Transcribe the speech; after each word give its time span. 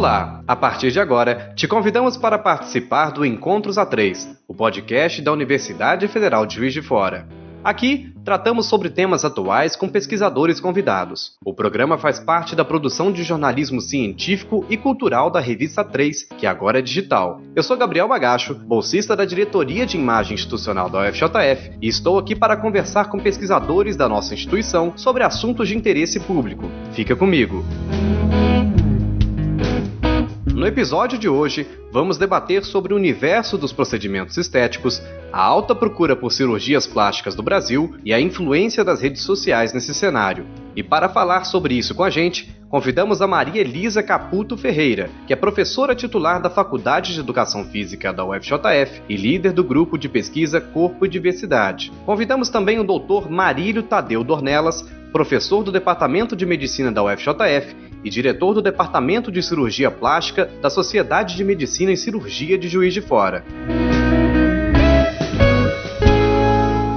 Olá! 0.00 0.42
A 0.48 0.56
partir 0.56 0.90
de 0.90 0.98
agora, 0.98 1.52
te 1.54 1.68
convidamos 1.68 2.16
para 2.16 2.38
participar 2.38 3.10
do 3.10 3.22
Encontros 3.22 3.76
A3, 3.76 4.34
o 4.48 4.54
podcast 4.54 5.20
da 5.20 5.30
Universidade 5.30 6.08
Federal 6.08 6.46
de 6.46 6.54
Juiz 6.56 6.72
de 6.72 6.80
Fora. 6.80 7.28
Aqui, 7.62 8.10
tratamos 8.24 8.64
sobre 8.64 8.88
temas 8.88 9.26
atuais 9.26 9.76
com 9.76 9.90
pesquisadores 9.90 10.58
convidados. 10.58 11.32
O 11.44 11.52
programa 11.52 11.98
faz 11.98 12.18
parte 12.18 12.56
da 12.56 12.64
produção 12.64 13.12
de 13.12 13.22
jornalismo 13.22 13.78
científico 13.78 14.64
e 14.70 14.76
cultural 14.78 15.30
da 15.30 15.38
Revista 15.38 15.84
3, 15.84 16.28
que 16.38 16.46
agora 16.46 16.78
é 16.78 16.82
digital. 16.82 17.42
Eu 17.54 17.62
sou 17.62 17.76
Gabriel 17.76 18.08
Bagacho, 18.08 18.54
bolsista 18.54 19.14
da 19.14 19.26
Diretoria 19.26 19.84
de 19.84 19.98
Imagem 19.98 20.32
Institucional 20.32 20.88
da 20.88 21.10
UFJF, 21.10 21.72
e 21.78 21.88
estou 21.88 22.18
aqui 22.18 22.34
para 22.34 22.56
conversar 22.56 23.10
com 23.10 23.18
pesquisadores 23.18 23.96
da 23.96 24.08
nossa 24.08 24.32
instituição 24.32 24.94
sobre 24.96 25.24
assuntos 25.24 25.68
de 25.68 25.76
interesse 25.76 26.18
público. 26.20 26.70
Fica 26.94 27.14
comigo! 27.14 27.62
No 30.54 30.66
episódio 30.66 31.16
de 31.16 31.28
hoje, 31.28 31.66
vamos 31.92 32.18
debater 32.18 32.64
sobre 32.64 32.92
o 32.92 32.96
universo 32.96 33.56
dos 33.56 33.72
procedimentos 33.72 34.36
estéticos, 34.36 35.00
a 35.32 35.40
alta 35.40 35.76
procura 35.76 36.16
por 36.16 36.32
cirurgias 36.32 36.88
plásticas 36.88 37.36
do 37.36 37.42
Brasil 37.42 37.94
e 38.04 38.12
a 38.12 38.20
influência 38.20 38.84
das 38.84 39.00
redes 39.00 39.22
sociais 39.22 39.72
nesse 39.72 39.94
cenário. 39.94 40.44
E 40.74 40.82
para 40.82 41.08
falar 41.08 41.44
sobre 41.44 41.74
isso 41.74 41.94
com 41.94 42.02
a 42.02 42.10
gente, 42.10 42.52
convidamos 42.68 43.22
a 43.22 43.28
Maria 43.28 43.60
Elisa 43.60 44.02
Caputo 44.02 44.56
Ferreira, 44.56 45.08
que 45.24 45.32
é 45.32 45.36
professora 45.36 45.94
titular 45.94 46.42
da 46.42 46.50
Faculdade 46.50 47.14
de 47.14 47.20
Educação 47.20 47.64
Física 47.64 48.12
da 48.12 48.24
UFJF 48.24 49.02
e 49.08 49.16
líder 49.16 49.52
do 49.52 49.62
grupo 49.62 49.96
de 49.96 50.08
pesquisa 50.08 50.60
Corpo 50.60 51.06
e 51.06 51.08
Diversidade. 51.08 51.92
Convidamos 52.04 52.50
também 52.50 52.80
o 52.80 52.84
Dr. 52.84 53.30
Marílio 53.30 53.84
Tadeu 53.84 54.24
Dornelas, 54.24 54.82
professor 55.12 55.62
do 55.62 55.72
Departamento 55.72 56.34
de 56.34 56.44
Medicina 56.44 56.90
da 56.90 57.04
UFJF 57.04 57.89
e 58.04 58.10
diretor 58.10 58.54
do 58.54 58.62
Departamento 58.62 59.30
de 59.30 59.42
Cirurgia 59.42 59.90
Plástica 59.90 60.50
da 60.60 60.70
Sociedade 60.70 61.36
de 61.36 61.44
Medicina 61.44 61.92
e 61.92 61.96
Cirurgia 61.96 62.58
de 62.58 62.68
Juiz 62.68 62.94
de 62.94 63.00
Fora. 63.00 63.44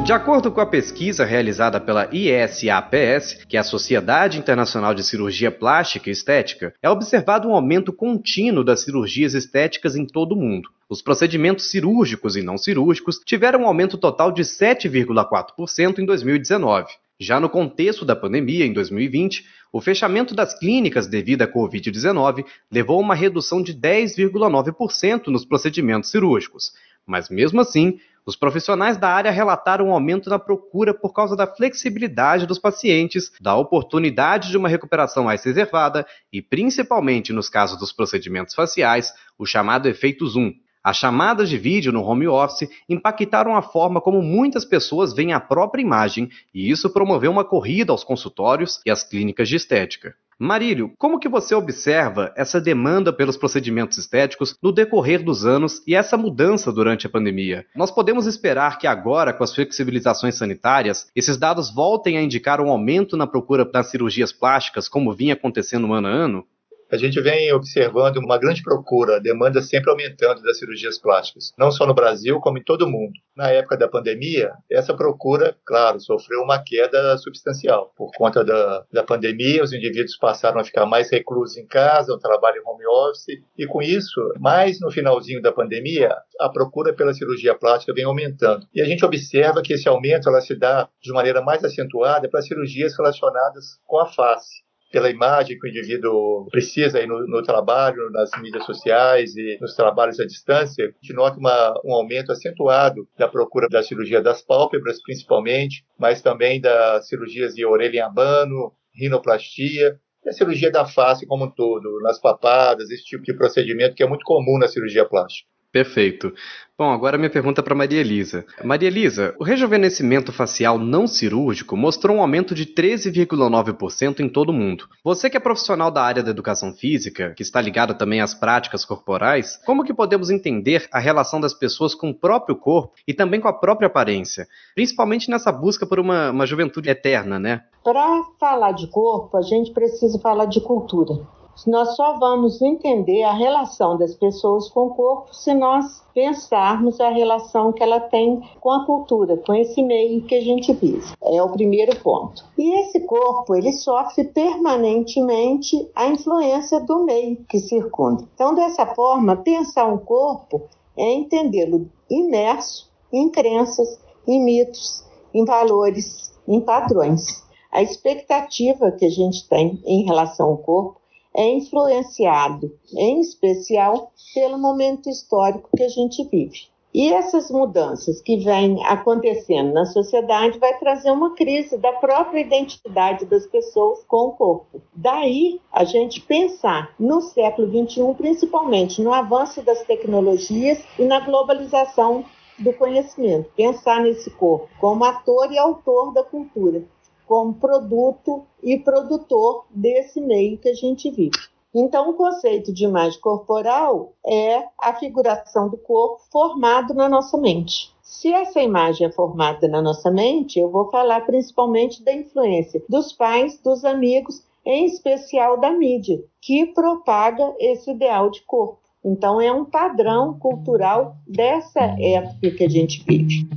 De 0.04 0.12
acordo 0.12 0.52
com 0.52 0.60
a 0.60 0.66
pesquisa 0.66 1.24
realizada 1.24 1.80
pela 1.80 2.10
ISAPS, 2.12 3.46
que 3.48 3.56
é 3.56 3.60
a 3.62 3.64
Sociedade 3.64 4.38
Internacional 4.38 4.94
de 4.94 5.02
Cirurgia 5.02 5.50
Plástica 5.50 6.10
e 6.10 6.12
Estética, 6.12 6.74
é 6.82 6.90
observado 6.90 7.48
um 7.48 7.56
aumento 7.56 7.94
contínuo 7.94 8.66
das 8.66 8.84
cirurgias 8.84 9.34
estéticas 9.34 9.96
em 9.96 10.06
todo 10.06 10.34
o 10.34 10.36
mundo. 10.36 10.70
Os 10.90 11.02
procedimentos 11.02 11.72
cirúrgicos 11.72 12.36
e 12.36 12.44
não 12.44 12.58
cirúrgicos 12.58 13.18
tiveram 13.26 13.62
um 13.62 13.66
aumento 13.66 13.98
total 13.98 14.30
de 14.30 14.44
7,4% 14.44 16.00
em 16.00 16.06
2019. 16.06 16.92
Já 17.20 17.40
no 17.40 17.50
contexto 17.50 18.04
da 18.04 18.16
pandemia, 18.16 18.66
em 18.66 18.74
2020, 18.74 19.46
o 19.72 19.80
fechamento 19.82 20.36
das 20.36 20.58
clínicas 20.58 21.08
devido 21.08 21.44
à 21.44 21.48
Covid-19 21.48 22.46
levou 22.72 22.98
a 22.98 23.02
uma 23.02 23.16
redução 23.16 23.62
de 23.62 23.74
10,9% 23.74 25.28
nos 25.28 25.46
procedimentos 25.46 26.10
cirúrgicos. 26.12 26.74
Mas 27.06 27.30
mesmo 27.30 27.62
assim, 27.62 28.00
os 28.26 28.36
profissionais 28.36 28.98
da 28.98 29.10
área 29.10 29.32
relataram 29.32 29.88
um 29.88 29.94
aumento 29.94 30.30
na 30.30 30.40
procura 30.40 30.94
por 30.94 31.12
causa 31.14 31.36
da 31.36 31.46
flexibilidade 31.46 32.48
dos 32.48 32.58
pacientes, 32.58 33.32
da 33.42 33.56
oportunidade 33.56 34.50
de 34.50 34.58
uma 34.58 34.70
recuperação 34.70 35.26
mais 35.26 35.44
reservada 35.44 36.06
e, 36.32 36.42
principalmente 36.42 37.34
nos 37.34 37.50
casos 37.50 37.78
dos 37.78 37.92
procedimentos 37.92 38.56
faciais, 38.56 39.14
o 39.38 39.46
chamado 39.46 39.90
efeito 39.90 40.26
zoom, 40.26 40.54
as 40.84 40.98
chamadas 40.98 41.50
de 41.50 41.58
vídeo 41.58 41.94
no 41.94 42.04
home 42.04 42.28
office 42.28 42.70
impactaram 42.90 43.56
a 43.56 43.62
forma 43.62 44.02
como 44.02 44.22
muitas 44.22 44.66
pessoas 44.66 45.14
veem 45.14 45.32
a 45.32 45.40
própria 45.40 45.82
imagem 45.82 46.30
e 46.54 46.70
isso 46.70 46.90
promoveu 46.90 47.32
uma 47.32 47.46
corrida 47.46 47.94
aos 47.94 48.04
consultórios 48.04 48.82
e 48.86 48.92
às 48.92 49.04
clínicas 49.04 49.48
de 49.48 49.56
estética. 49.56 50.16
Marílio, 50.38 50.92
como 50.98 51.20
que 51.20 51.30
você 51.30 51.56
observa 51.56 52.34
essa 52.36 52.60
demanda 52.60 53.14
pelos 53.14 53.38
procedimentos 53.38 53.98
estéticos 53.98 54.58
no 54.62 54.74
decorrer 54.74 55.24
dos 55.24 55.46
anos 55.46 55.82
e 55.88 55.96
essa 55.96 56.18
mudança 56.18 56.72
durante 56.72 57.08
a 57.08 57.10
pandemia? 57.10 57.66
Nós 57.74 57.92
podemos 57.92 58.26
esperar 58.26 58.78
que 58.78 58.86
agora, 58.86 59.32
com 59.32 59.44
as 59.44 59.54
flexibilizações 59.54 60.36
sanitárias, 60.36 61.08
esses 61.16 61.38
dados 61.38 61.74
voltem 61.74 62.18
a 62.18 62.22
indicar 62.22 62.60
um 62.60 62.70
aumento 62.70 63.16
na 63.16 63.28
procura 63.28 63.64
das 63.64 63.90
cirurgias 63.90 64.34
plásticas, 64.34 64.90
como 64.90 65.14
vinha 65.14 65.34
acontecendo 65.34 65.94
ano 65.94 66.08
a 66.08 66.12
ano? 66.12 66.46
A 66.94 66.98
gente 66.98 67.20
vem 67.20 67.52
observando 67.52 68.18
uma 68.18 68.38
grande 68.38 68.62
procura, 68.62 69.20
demanda 69.20 69.64
sempre 69.64 69.90
aumentando 69.90 70.44
das 70.44 70.60
cirurgias 70.60 71.00
plásticas, 71.00 71.52
não 71.58 71.72
só 71.72 71.88
no 71.88 71.94
Brasil, 71.96 72.40
como 72.40 72.60
em 72.60 72.64
todo 72.64 72.84
o 72.84 72.88
mundo. 72.88 73.14
Na 73.36 73.50
época 73.50 73.76
da 73.76 73.88
pandemia, 73.88 74.52
essa 74.70 74.96
procura, 74.96 75.58
claro, 75.66 76.00
sofreu 76.00 76.44
uma 76.44 76.64
queda 76.64 77.18
substancial. 77.18 77.92
Por 77.98 78.12
conta 78.16 78.46
da, 78.46 78.86
da 78.94 79.04
pandemia, 79.04 79.64
os 79.64 79.74
indivíduos 79.74 80.16
passaram 80.18 80.60
a 80.60 80.64
ficar 80.64 80.86
mais 80.86 81.10
reclusos 81.10 81.58
em 81.58 81.66
casa, 81.66 82.14
um 82.14 82.20
trabalho 82.20 82.62
em 82.62 82.70
home 82.70 82.86
office, 82.86 83.42
e 83.58 83.66
com 83.66 83.82
isso, 83.82 84.22
mais 84.40 84.80
no 84.80 84.92
finalzinho 84.92 85.42
da 85.42 85.52
pandemia, 85.52 86.16
a 86.40 86.48
procura 86.48 86.94
pela 86.94 87.16
cirurgia 87.16 87.56
plástica 87.56 87.92
vem 87.92 88.06
aumentando. 88.06 88.68
E 88.72 88.80
a 88.80 88.86
gente 88.86 89.04
observa 89.04 89.64
que 89.64 89.74
esse 89.74 89.90
aumento 89.90 90.30
ela 90.30 90.42
se 90.42 90.56
dá 90.56 90.88
de 91.02 91.12
maneira 91.12 91.42
mais 91.42 91.64
acentuada 91.64 92.30
para 92.30 92.44
cirurgias 92.44 92.96
relacionadas 92.96 93.80
com 93.84 93.98
a 93.98 94.06
face 94.06 94.62
pela 94.94 95.10
imagem 95.10 95.58
que 95.58 95.66
o 95.66 95.70
indivíduo 95.70 96.46
precisa 96.52 97.00
aí 97.00 97.08
no, 97.08 97.26
no, 97.26 97.42
trabalho, 97.42 98.12
nas 98.12 98.30
mídias 98.40 98.64
sociais 98.64 99.36
e 99.36 99.58
nos 99.60 99.76
trabalhos 99.76 100.20
à 100.20 100.26
distância, 100.26 100.86
a 100.86 100.88
gente 100.88 101.14
nota 101.14 101.40
uma, 101.40 101.82
um 101.84 101.94
aumento 101.94 102.32
acentuado 102.32 103.08
da 103.18 103.28
procura 103.28 103.68
da 103.68 103.82
cirurgia 103.82 104.22
das 104.22 104.44
pálpebras, 104.44 105.02
principalmente, 105.02 105.84
mas 105.98 106.22
também 106.22 106.62
das 106.62 107.08
cirurgias 107.08 107.56
de 107.56 107.66
orelha 107.66 107.98
em 107.98 108.02
abano, 108.02 108.72
rinoplastia, 108.96 110.00
e 110.24 110.30
a 110.30 110.32
cirurgia 110.32 110.70
da 110.70 110.86
face 110.86 111.26
como 111.26 111.46
um 111.46 111.52
todo, 111.52 112.00
nas 112.04 112.22
papadas, 112.22 112.92
esse 112.92 113.04
tipo 113.04 113.24
de 113.24 113.34
procedimento 113.34 113.96
que 113.96 114.04
é 114.04 114.08
muito 114.08 114.24
comum 114.24 114.60
na 114.60 114.68
cirurgia 114.68 115.10
plástica. 115.10 115.50
Perfeito. 115.74 116.32
Bom, 116.78 116.92
agora 116.92 117.18
minha 117.18 117.32
pergunta 117.32 117.64
para 117.64 117.74
Maria 117.74 118.00
Elisa. 118.00 118.46
Maria 118.64 118.88
Elisa, 118.88 119.36
o 119.40 119.44
rejuvenescimento 119.44 120.32
facial 120.32 120.78
não 120.78 121.08
cirúrgico 121.08 121.76
mostrou 121.76 122.18
um 122.18 122.22
aumento 122.22 122.54
de 122.54 122.68
13,9% 122.68 124.20
em 124.20 124.30
todo 124.30 124.50
o 124.50 124.54
mundo. 124.54 124.88
Você 125.04 125.32
que 125.32 125.38
é 125.38 125.40
profissional 125.40 125.90
da 125.90 126.04
área 126.04 126.22
da 126.22 126.30
educação 126.30 126.74
física, 126.74 127.34
que 127.36 127.42
está 127.42 127.60
ligada 127.60 127.96
também 127.96 128.22
às 128.22 128.36
práticas 128.36 128.86
corporais, 128.86 129.60
como 129.66 129.84
que 129.84 129.96
podemos 129.96 130.30
entender 130.30 130.88
a 130.92 131.00
relação 131.00 131.42
das 131.42 131.56
pessoas 131.56 131.96
com 131.96 132.12
o 132.12 132.16
próprio 132.16 132.56
corpo 132.56 132.94
e 133.08 133.14
também 133.14 133.42
com 133.42 133.48
a 133.48 133.54
própria 133.54 133.88
aparência, 133.88 134.48
principalmente 134.76 135.32
nessa 135.32 135.52
busca 135.52 135.88
por 135.88 136.00
uma, 136.00 136.30
uma 136.30 136.46
juventude 136.46 136.88
eterna, 136.88 137.40
né? 137.40 137.64
Para 137.84 138.24
falar 138.40 138.74
de 138.74 138.86
corpo, 138.92 139.36
a 139.38 139.42
gente 139.42 139.72
precisa 139.72 140.20
falar 140.20 140.46
de 140.46 140.62
cultura. 140.62 141.43
Nós 141.68 141.96
só 141.96 142.18
vamos 142.18 142.62
entender 142.62 143.24
a 143.24 143.32
relação 143.32 143.98
das 143.98 144.16
pessoas 144.16 144.70
com 144.70 144.88
o 144.88 144.94
corpo 144.96 145.34
se 145.34 145.54
nós 145.54 146.04
pensarmos 146.14 147.00
a 147.00 147.10
relação 147.10 147.72
que 147.72 147.82
ela 147.82 148.00
tem 148.00 148.42
com 148.60 148.72
a 148.72 148.86
cultura, 148.86 149.38
com 149.38 149.54
esse 149.54 149.82
meio 149.82 150.24
que 150.24 150.36
a 150.36 150.42
gente 150.42 150.74
vive. 150.74 151.14
É 151.22 151.42
o 151.42 151.52
primeiro 151.52 151.96
ponto. 152.02 152.44
E 152.58 152.80
esse 152.82 153.02
corpo, 153.02 153.56
ele 153.56 153.72
sofre 153.72 154.26
permanentemente 154.26 155.90
a 155.96 156.08
influência 156.08 156.82
do 156.82 157.04
meio 157.04 157.38
que 157.46 157.60
circunda. 157.60 158.28
Então, 158.34 158.54
dessa 158.54 158.86
forma, 158.88 159.38
pensar 159.38 159.86
um 159.86 159.98
corpo 159.98 160.64
é 160.98 161.14
entendê-lo 161.14 161.90
imerso 162.10 162.92
em 163.12 163.30
crenças, 163.30 164.00
em 164.28 164.44
mitos, 164.44 165.06
em 165.34 165.46
valores, 165.46 166.34
em 166.48 166.60
padrões. 166.60 167.44
A 167.72 167.82
expectativa 167.82 168.92
que 168.92 169.06
a 169.06 169.10
gente 169.10 169.48
tem 169.48 169.82
em 169.86 170.04
relação 170.04 170.50
ao 170.50 170.58
corpo 170.58 171.03
é 171.36 171.50
influenciado, 171.50 172.72
em 172.96 173.20
especial, 173.20 174.12
pelo 174.34 174.58
momento 174.58 175.10
histórico 175.10 175.70
que 175.76 175.84
a 175.84 175.90
gente 175.90 176.24
vive. 176.30 176.74
E 176.94 177.12
essas 177.12 177.50
mudanças 177.50 178.22
que 178.22 178.38
vêm 178.38 178.86
acontecendo 178.86 179.74
na 179.74 179.84
sociedade 179.84 180.60
vai 180.60 180.78
trazer 180.78 181.10
uma 181.10 181.34
crise 181.34 181.76
da 181.76 181.92
própria 181.94 182.40
identidade 182.40 183.26
das 183.26 183.48
pessoas 183.48 184.04
com 184.04 184.28
o 184.28 184.32
corpo. 184.34 184.80
Daí 184.94 185.60
a 185.72 185.84
gente 185.86 186.22
pensar 186.22 186.94
no 187.00 187.20
século 187.22 187.68
XXI, 187.68 188.14
principalmente 188.16 189.02
no 189.02 189.12
avanço 189.12 189.64
das 189.64 189.82
tecnologias 189.86 190.84
e 191.00 191.04
na 191.06 191.20
globalização 191.20 192.24
do 192.60 192.72
conhecimento. 192.74 193.50
Pensar 193.56 194.00
nesse 194.02 194.30
corpo 194.30 194.70
como 194.80 195.04
ator 195.04 195.52
e 195.52 195.58
autor 195.58 196.14
da 196.14 196.24
cultura, 196.24 196.84
como 197.28 197.54
produto 197.54 198.44
e 198.62 198.78
produtor 198.78 199.66
desse 199.70 200.22
meio 200.22 200.58
que 200.58 200.70
a 200.70 200.74
gente 200.74 201.10
vive. 201.10 201.38
Então, 201.76 202.12
o 202.12 202.14
conceito 202.14 202.72
de 202.72 202.84
imagem 202.84 203.20
corporal 203.20 204.14
é 204.26 204.64
a 204.80 204.94
figuração 204.94 205.68
do 205.68 205.78
corpo 205.78 206.22
formado 206.32 206.94
na 206.94 207.10
nossa 207.10 207.36
mente. 207.36 207.92
Se 208.04 208.32
essa 208.32 208.62
imagem 208.62 209.08
é 209.08 209.12
formada 209.12 209.68
na 209.68 209.82
nossa 209.82 210.12
mente, 210.12 210.60
eu 210.60 210.70
vou 210.70 210.92
falar 210.92 211.22
principalmente 211.22 212.04
da 212.04 212.14
influência 212.14 212.84
dos 212.88 213.12
pais, 213.12 213.60
dos 213.60 213.84
amigos, 213.84 214.44
em 214.64 214.86
especial 214.86 215.60
da 215.60 215.72
mídia, 215.72 216.24
que 216.40 216.68
propaga 216.68 217.56
esse 217.60 217.90
ideal 217.90 218.30
de 218.30 218.42
corpo. 218.44 218.78
Então, 219.04 219.42
é 219.42 219.52
um 219.52 219.66
padrão 219.66 220.38
cultural 220.38 221.16
dessa 221.28 221.82
época 222.00 222.52
que 222.52 222.64
a 222.64 222.70
gente 222.70 223.04
vive. 223.04 223.48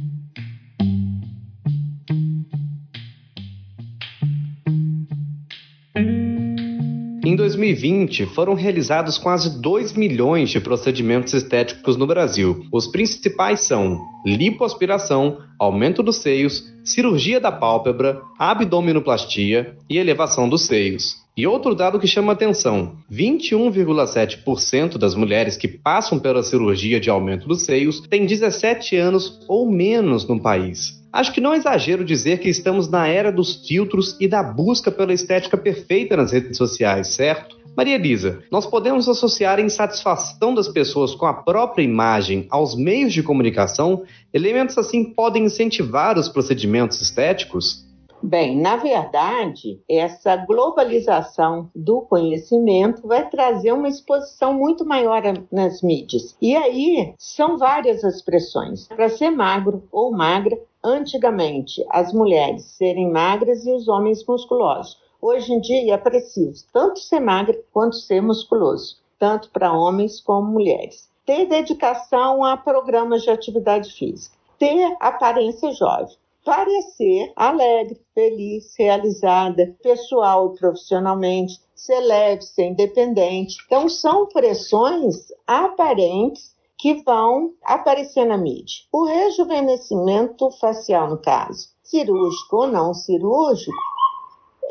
2020 7.56 8.26
foram 8.26 8.52
realizados 8.54 9.16
quase 9.16 9.58
2 9.60 9.94
milhões 9.94 10.50
de 10.50 10.60
procedimentos 10.60 11.32
estéticos 11.32 11.96
no 11.96 12.06
Brasil. 12.06 12.66
Os 12.70 12.86
principais 12.86 13.60
são 13.60 13.98
lipoaspiração, 14.24 15.38
aumento 15.58 16.02
dos 16.02 16.16
seios, 16.16 16.70
cirurgia 16.84 17.40
da 17.40 17.50
pálpebra, 17.50 18.20
abdominoplastia 18.38 19.74
e 19.88 19.96
elevação 19.96 20.48
dos 20.48 20.62
seios. 20.66 21.16
E 21.34 21.46
outro 21.46 21.74
dado 21.74 21.98
que 21.98 22.06
chama 22.06 22.32
atenção: 22.32 22.96
21,7% 23.10 24.98
das 24.98 25.14
mulheres 25.14 25.56
que 25.56 25.68
passam 25.68 26.18
pela 26.18 26.42
cirurgia 26.42 27.00
de 27.00 27.08
aumento 27.08 27.48
dos 27.48 27.64
seios 27.64 28.00
têm 28.00 28.26
17 28.26 28.96
anos 28.96 29.40
ou 29.48 29.70
menos 29.70 30.26
no 30.28 30.40
país. 30.40 30.95
Acho 31.12 31.32
que 31.32 31.40
não 31.40 31.54
é 31.54 31.56
exagero 31.56 32.04
dizer 32.04 32.38
que 32.38 32.48
estamos 32.48 32.88
na 32.90 33.06
era 33.06 33.32
dos 33.32 33.66
filtros 33.66 34.16
e 34.20 34.28
da 34.28 34.42
busca 34.42 34.90
pela 34.90 35.12
estética 35.12 35.56
perfeita 35.56 36.16
nas 36.16 36.32
redes 36.32 36.56
sociais, 36.56 37.14
certo? 37.14 37.56
Maria 37.76 37.96
Elisa, 37.96 38.42
nós 38.50 38.66
podemos 38.66 39.06
associar 39.06 39.58
a 39.58 39.62
insatisfação 39.62 40.54
das 40.54 40.66
pessoas 40.66 41.14
com 41.14 41.26
a 41.26 41.34
própria 41.34 41.82
imagem 41.82 42.46
aos 42.50 42.74
meios 42.74 43.12
de 43.12 43.22
comunicação? 43.22 44.02
Elementos 44.32 44.78
assim 44.78 45.04
podem 45.04 45.44
incentivar 45.44 46.18
os 46.18 46.26
procedimentos 46.26 47.00
estéticos? 47.02 47.84
Bem, 48.22 48.58
na 48.58 48.76
verdade, 48.76 49.78
essa 49.88 50.36
globalização 50.36 51.70
do 51.74 52.00
conhecimento 52.00 53.06
vai 53.06 53.28
trazer 53.28 53.72
uma 53.72 53.88
exposição 53.88 54.54
muito 54.54 54.84
maior 54.86 55.22
nas 55.52 55.82
mídias. 55.82 56.34
E 56.40 56.56
aí 56.56 57.14
são 57.18 57.58
várias 57.58 58.02
expressões. 58.02 58.88
Para 58.88 59.10
ser 59.10 59.30
magro 59.30 59.84
ou 59.92 60.10
magra, 60.12 60.58
antigamente 60.86 61.84
as 61.90 62.12
mulheres 62.12 62.62
serem 62.62 63.10
magras 63.10 63.66
e 63.66 63.72
os 63.72 63.88
homens 63.88 64.24
musculosos. 64.24 64.96
Hoje 65.20 65.52
em 65.52 65.60
dia 65.60 65.94
é 65.94 65.98
preciso 65.98 66.64
tanto 66.72 67.00
ser 67.00 67.18
magra 67.18 67.58
quanto 67.72 67.96
ser 67.96 68.22
musculoso, 68.22 68.98
tanto 69.18 69.50
para 69.50 69.72
homens 69.72 70.20
como 70.20 70.52
mulheres. 70.52 71.10
Ter 71.24 71.46
dedicação 71.46 72.44
a 72.44 72.56
programas 72.56 73.22
de 73.22 73.30
atividade 73.30 73.92
física, 73.92 74.36
ter 74.60 74.96
aparência 75.00 75.72
jovem, 75.72 76.16
parecer 76.44 77.32
alegre, 77.34 78.00
feliz, 78.14 78.72
realizada, 78.78 79.74
pessoal 79.82 80.50
profissionalmente, 80.50 81.60
ser 81.74 81.98
leve, 81.98 82.42
ser 82.42 82.66
independente. 82.66 83.56
Então, 83.66 83.88
são 83.88 84.26
pressões 84.28 85.32
aparentes 85.44 86.55
que 86.78 87.02
vão 87.02 87.52
aparecer 87.62 88.24
na 88.24 88.36
mídia. 88.36 88.84
O 88.92 89.04
rejuvenescimento 89.04 90.50
facial, 90.60 91.08
no 91.08 91.18
caso, 91.18 91.68
cirúrgico 91.82 92.56
ou 92.56 92.66
não 92.66 92.92
cirúrgico, 92.92 93.76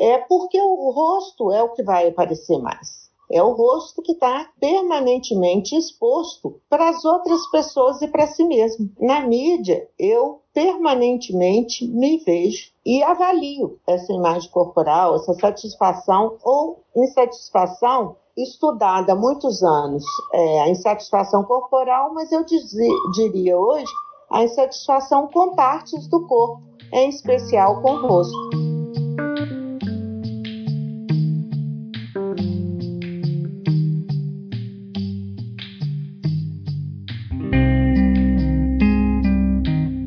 é 0.00 0.18
porque 0.18 0.60
o 0.60 0.90
rosto 0.90 1.52
é 1.52 1.62
o 1.62 1.72
que 1.72 1.82
vai 1.82 2.08
aparecer 2.08 2.58
mais. 2.58 3.06
É 3.30 3.42
o 3.42 3.52
rosto 3.54 4.02
que 4.02 4.12
está 4.12 4.48
permanentemente 4.60 5.74
exposto 5.74 6.60
para 6.70 6.90
as 6.90 7.04
outras 7.04 7.44
pessoas 7.50 8.00
e 8.00 8.06
para 8.06 8.28
si 8.28 8.44
mesmo. 8.44 8.88
Na 9.00 9.20
mídia, 9.20 9.88
eu 9.98 10.42
permanentemente 10.54 11.88
me 11.88 12.18
vejo 12.18 12.70
e 12.84 13.02
avalio 13.02 13.80
essa 13.84 14.12
imagem 14.12 14.48
corporal, 14.50 15.16
essa 15.16 15.34
satisfação 15.34 16.38
ou 16.44 16.84
insatisfação 16.94 18.16
estudada 18.36 19.12
há 19.12 19.16
muitos 19.16 19.62
anos, 19.62 20.04
é, 20.32 20.60
a 20.62 20.68
insatisfação 20.68 21.44
corporal, 21.44 22.12
mas 22.12 22.30
eu 22.30 22.44
dizia, 22.44 22.92
diria 23.14 23.56
hoje 23.56 23.92
a 24.30 24.42
insatisfação 24.44 25.28
com 25.28 25.54
partes 25.54 26.06
do 26.08 26.26
corpo, 26.26 26.62
em 26.92 27.08
especial 27.08 27.80
com 27.80 27.92
o 27.92 28.06
rosto. 28.06 28.36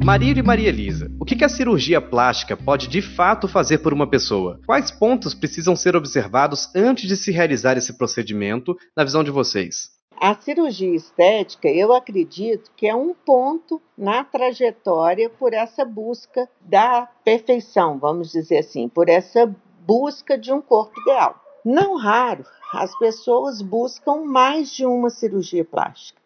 Marília 0.03 0.41
e 0.41 0.43
Maria 0.43 0.69
Elisa, 0.69 0.98
o 1.19 1.25
que 1.25 1.43
a 1.43 1.49
cirurgia 1.49 1.99
plástica 1.99 2.55
pode 2.55 2.87
de 2.87 3.01
fato 3.01 3.47
fazer 3.47 3.79
por 3.79 3.91
uma 3.93 4.09
pessoa? 4.09 4.59
Quais 4.65 4.89
pontos 4.89 5.33
precisam 5.33 5.75
ser 5.75 5.95
observados 5.95 6.73
antes 6.73 7.07
de 7.07 7.17
se 7.17 7.29
realizar 7.31 7.77
esse 7.77 7.97
procedimento, 7.97 8.77
na 8.95 9.03
visão 9.03 9.23
de 9.23 9.29
vocês? 9.29 9.89
A 10.17 10.33
cirurgia 10.35 10.95
estética, 10.95 11.67
eu 11.67 11.93
acredito 11.93 12.71
que 12.75 12.87
é 12.87 12.95
um 12.95 13.13
ponto 13.13 13.81
na 13.97 14.23
trajetória 14.23 15.29
por 15.29 15.53
essa 15.53 15.83
busca 15.83 16.47
da 16.61 17.07
perfeição, 17.23 17.99
vamos 17.99 18.31
dizer 18.31 18.59
assim, 18.59 18.87
por 18.87 19.09
essa 19.09 19.53
busca 19.85 20.37
de 20.37 20.53
um 20.53 20.61
corpo 20.61 20.99
ideal. 21.01 21.41
Não 21.65 21.97
raro, 21.97 22.45
as 22.73 22.97
pessoas 22.97 23.61
buscam 23.61 24.23
mais 24.25 24.73
de 24.73 24.85
uma 24.85 25.09
cirurgia 25.09 25.65
plástica. 25.65 26.18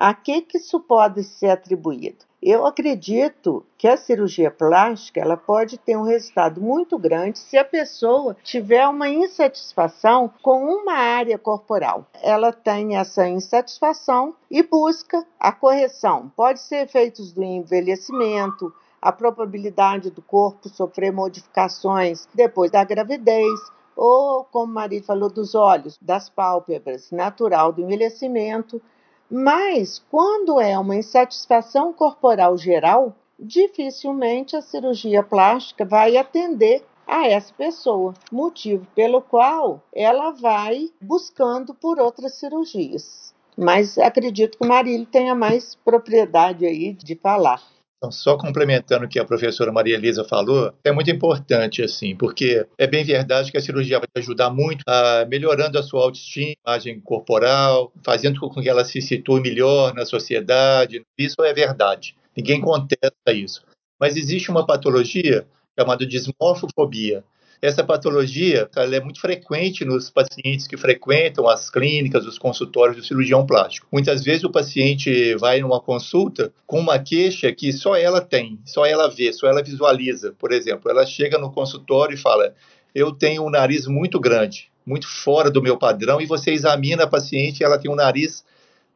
A 0.00 0.14
que, 0.14 0.42
que 0.42 0.58
isso 0.58 0.78
pode 0.78 1.24
ser 1.24 1.50
atribuído? 1.50 2.24
Eu 2.40 2.64
acredito 2.64 3.66
que 3.76 3.88
a 3.88 3.96
cirurgia 3.96 4.48
plástica 4.48 5.20
ela 5.20 5.36
pode 5.36 5.76
ter 5.76 5.96
um 5.96 6.04
resultado 6.04 6.60
muito 6.60 6.96
grande 6.96 7.40
se 7.40 7.58
a 7.58 7.64
pessoa 7.64 8.36
tiver 8.44 8.86
uma 8.86 9.08
insatisfação 9.08 10.32
com 10.40 10.66
uma 10.66 10.92
área 10.92 11.36
corporal. 11.36 12.06
Ela 12.22 12.52
tem 12.52 12.96
essa 12.96 13.26
insatisfação 13.26 14.36
e 14.48 14.62
busca 14.62 15.26
a 15.40 15.50
correção. 15.50 16.30
Pode 16.36 16.60
ser 16.60 16.84
efeitos 16.84 17.32
do 17.32 17.42
envelhecimento, 17.42 18.72
a 19.02 19.10
probabilidade 19.10 20.10
do 20.10 20.22
corpo 20.22 20.68
sofrer 20.68 21.12
modificações 21.12 22.28
depois 22.32 22.70
da 22.70 22.84
gravidez, 22.84 23.58
ou, 23.96 24.44
como 24.44 24.72
Maria 24.72 25.02
falou, 25.02 25.28
dos 25.28 25.56
olhos, 25.56 25.98
das 26.00 26.30
pálpebras, 26.30 27.10
natural 27.10 27.72
do 27.72 27.82
envelhecimento 27.82 28.80
mas, 29.30 30.02
quando 30.10 30.60
é 30.60 30.78
uma 30.78 30.96
insatisfação 30.96 31.92
corporal 31.92 32.56
geral, 32.56 33.14
dificilmente 33.38 34.56
a 34.56 34.62
cirurgia 34.62 35.22
plástica 35.22 35.84
vai 35.84 36.16
atender 36.16 36.84
a 37.06 37.26
essa 37.26 37.52
pessoa, 37.54 38.14
motivo 38.30 38.86
pelo 38.94 39.22
qual 39.22 39.82
ela 39.94 40.30
vai 40.30 40.90
buscando 41.00 41.74
por 41.74 41.98
outras 41.98 42.34
cirurgias. 42.34 43.34
Mas 43.56 43.98
acredito 43.98 44.58
que 44.58 44.64
o 44.64 44.68
Marílio 44.68 45.06
tenha 45.06 45.34
mais 45.34 45.74
propriedade 45.74 46.64
aí 46.64 46.92
de 46.92 47.16
falar. 47.16 47.62
Então, 47.98 48.12
só 48.12 48.38
complementando 48.38 49.06
o 49.06 49.08
que 49.08 49.18
a 49.18 49.24
professora 49.24 49.72
Maria 49.72 49.96
Elisa 49.96 50.24
falou, 50.24 50.72
é 50.84 50.92
muito 50.92 51.10
importante, 51.10 51.82
assim, 51.82 52.14
porque 52.14 52.64
é 52.78 52.86
bem 52.86 53.04
verdade 53.04 53.50
que 53.50 53.58
a 53.58 53.60
cirurgia 53.60 53.98
vai 53.98 54.06
ajudar 54.16 54.50
muito 54.50 54.84
a 54.86 55.26
melhorando 55.28 55.76
a 55.76 55.82
sua 55.82 56.02
autoestima, 56.04 56.54
imagem 56.64 57.00
corporal, 57.00 57.92
fazendo 58.04 58.38
com 58.38 58.62
que 58.62 58.68
ela 58.68 58.84
se 58.84 59.02
situe 59.02 59.40
melhor 59.40 59.92
na 59.94 60.06
sociedade. 60.06 61.04
Isso 61.18 61.42
é 61.42 61.52
verdade. 61.52 62.14
Ninguém 62.36 62.60
contesta 62.60 63.32
isso. 63.32 63.64
Mas 63.98 64.16
existe 64.16 64.48
uma 64.48 64.64
patologia 64.64 65.44
chamada 65.76 66.06
dismorfofobia, 66.06 67.24
essa 67.60 67.82
patologia 67.82 68.68
é 68.76 69.00
muito 69.00 69.20
frequente 69.20 69.84
nos 69.84 70.10
pacientes 70.10 70.66
que 70.66 70.76
frequentam 70.76 71.48
as 71.48 71.68
clínicas, 71.68 72.24
os 72.24 72.38
consultórios 72.38 72.96
do 72.96 73.04
cirurgião 73.04 73.44
plástico. 73.44 73.86
Muitas 73.92 74.22
vezes 74.22 74.44
o 74.44 74.50
paciente 74.50 75.34
vai 75.36 75.60
numa 75.60 75.80
consulta 75.80 76.52
com 76.66 76.78
uma 76.78 76.98
queixa 76.98 77.52
que 77.52 77.72
só 77.72 77.96
ela 77.96 78.20
tem, 78.20 78.60
só 78.64 78.86
ela 78.86 79.08
vê, 79.08 79.32
só 79.32 79.48
ela 79.48 79.62
visualiza. 79.62 80.34
Por 80.38 80.52
exemplo, 80.52 80.90
ela 80.90 81.04
chega 81.04 81.36
no 81.36 81.50
consultório 81.50 82.14
e 82.14 82.18
fala: 82.18 82.54
Eu 82.94 83.12
tenho 83.12 83.44
um 83.44 83.50
nariz 83.50 83.86
muito 83.86 84.20
grande, 84.20 84.70
muito 84.86 85.08
fora 85.08 85.50
do 85.50 85.62
meu 85.62 85.76
padrão, 85.76 86.20
e 86.20 86.26
você 86.26 86.52
examina 86.52 87.04
a 87.04 87.08
paciente 87.08 87.60
e 87.60 87.64
ela 87.64 87.78
tem 87.78 87.90
um 87.90 87.96
nariz 87.96 88.44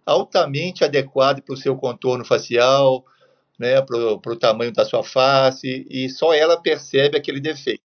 altamente 0.07 0.85
adequado 0.85 1.43
para 1.43 1.55
o 1.55 1.57
seu 1.57 1.77
contorno 1.77 2.25
facial, 2.25 3.05
né, 3.59 3.81
para 3.81 3.97
o 3.97 4.37
tamanho 4.37 4.73
da 4.73 4.85
sua 4.85 5.03
face, 5.03 5.87
e 5.89 6.09
só 6.09 6.33
ela 6.33 6.61
percebe 6.61 7.17
aquele 7.17 7.41
defeito. 7.41 7.92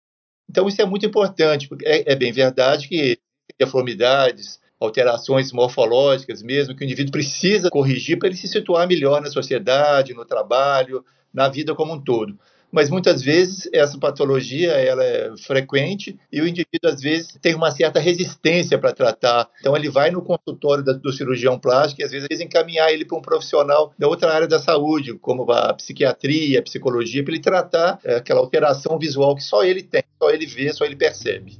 Então, 0.49 0.67
isso 0.67 0.81
é 0.81 0.85
muito 0.85 1.05
importante, 1.05 1.67
porque 1.67 1.85
é, 1.85 2.11
é 2.11 2.15
bem 2.15 2.31
verdade 2.31 2.87
que 2.87 3.17
deformidades, 3.59 4.59
alterações 4.79 5.51
morfológicas 5.51 6.41
mesmo, 6.41 6.75
que 6.75 6.83
o 6.83 6.85
indivíduo 6.85 7.11
precisa 7.11 7.69
corrigir 7.69 8.17
para 8.19 8.27
ele 8.27 8.37
se 8.37 8.47
situar 8.47 8.87
melhor 8.87 9.21
na 9.21 9.29
sociedade, 9.29 10.13
no 10.13 10.25
trabalho, 10.25 11.03
na 11.33 11.47
vida 11.47 11.73
como 11.73 11.93
um 11.93 12.03
todo 12.03 12.37
mas 12.73 12.89
muitas 12.89 13.21
vezes 13.21 13.69
essa 13.71 13.99
patologia 13.99 14.71
ela 14.71 15.03
é 15.03 15.31
frequente 15.37 16.19
e 16.31 16.41
o 16.41 16.47
indivíduo 16.47 16.89
às 16.89 16.99
vezes 16.99 17.37
tem 17.39 17.53
uma 17.53 17.69
certa 17.69 17.99
resistência 17.99 18.79
para 18.79 18.91
tratar. 18.91 19.47
Então 19.59 19.77
ele 19.77 19.89
vai 19.89 20.09
no 20.09 20.23
consultório 20.23 20.83
do 20.83 21.13
cirurgião 21.13 21.59
plástico 21.59 22.01
e 22.01 22.03
às 22.03 22.11
vezes 22.11 22.41
encaminhar 22.41 22.91
ele 22.91 23.05
para 23.05 23.17
um 23.17 23.21
profissional 23.21 23.93
da 23.97 24.07
outra 24.07 24.33
área 24.33 24.47
da 24.47 24.57
saúde, 24.57 25.13
como 25.13 25.49
a 25.51 25.73
psiquiatria, 25.75 26.59
a 26.59 26.63
psicologia, 26.63 27.23
para 27.23 27.33
ele 27.33 27.43
tratar 27.43 27.99
é, 28.03 28.15
aquela 28.15 28.39
alteração 28.39 28.97
visual 28.97 29.35
que 29.35 29.43
só 29.43 29.63
ele 29.63 29.83
tem, 29.83 30.03
só 30.17 30.31
ele 30.31 30.47
vê, 30.47 30.73
só 30.73 30.83
ele 30.83 30.95
percebe. 30.95 31.59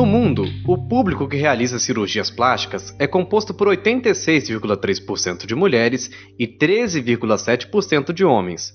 No 0.00 0.06
mundo, 0.06 0.44
o 0.66 0.78
público 0.78 1.28
que 1.28 1.36
realiza 1.36 1.78
cirurgias 1.78 2.30
plásticas 2.30 2.96
é 2.98 3.06
composto 3.06 3.52
por 3.52 3.68
86,3% 3.68 5.44
de 5.44 5.54
mulheres 5.54 6.10
e 6.38 6.48
13,7% 6.48 8.10
de 8.10 8.24
homens. 8.24 8.72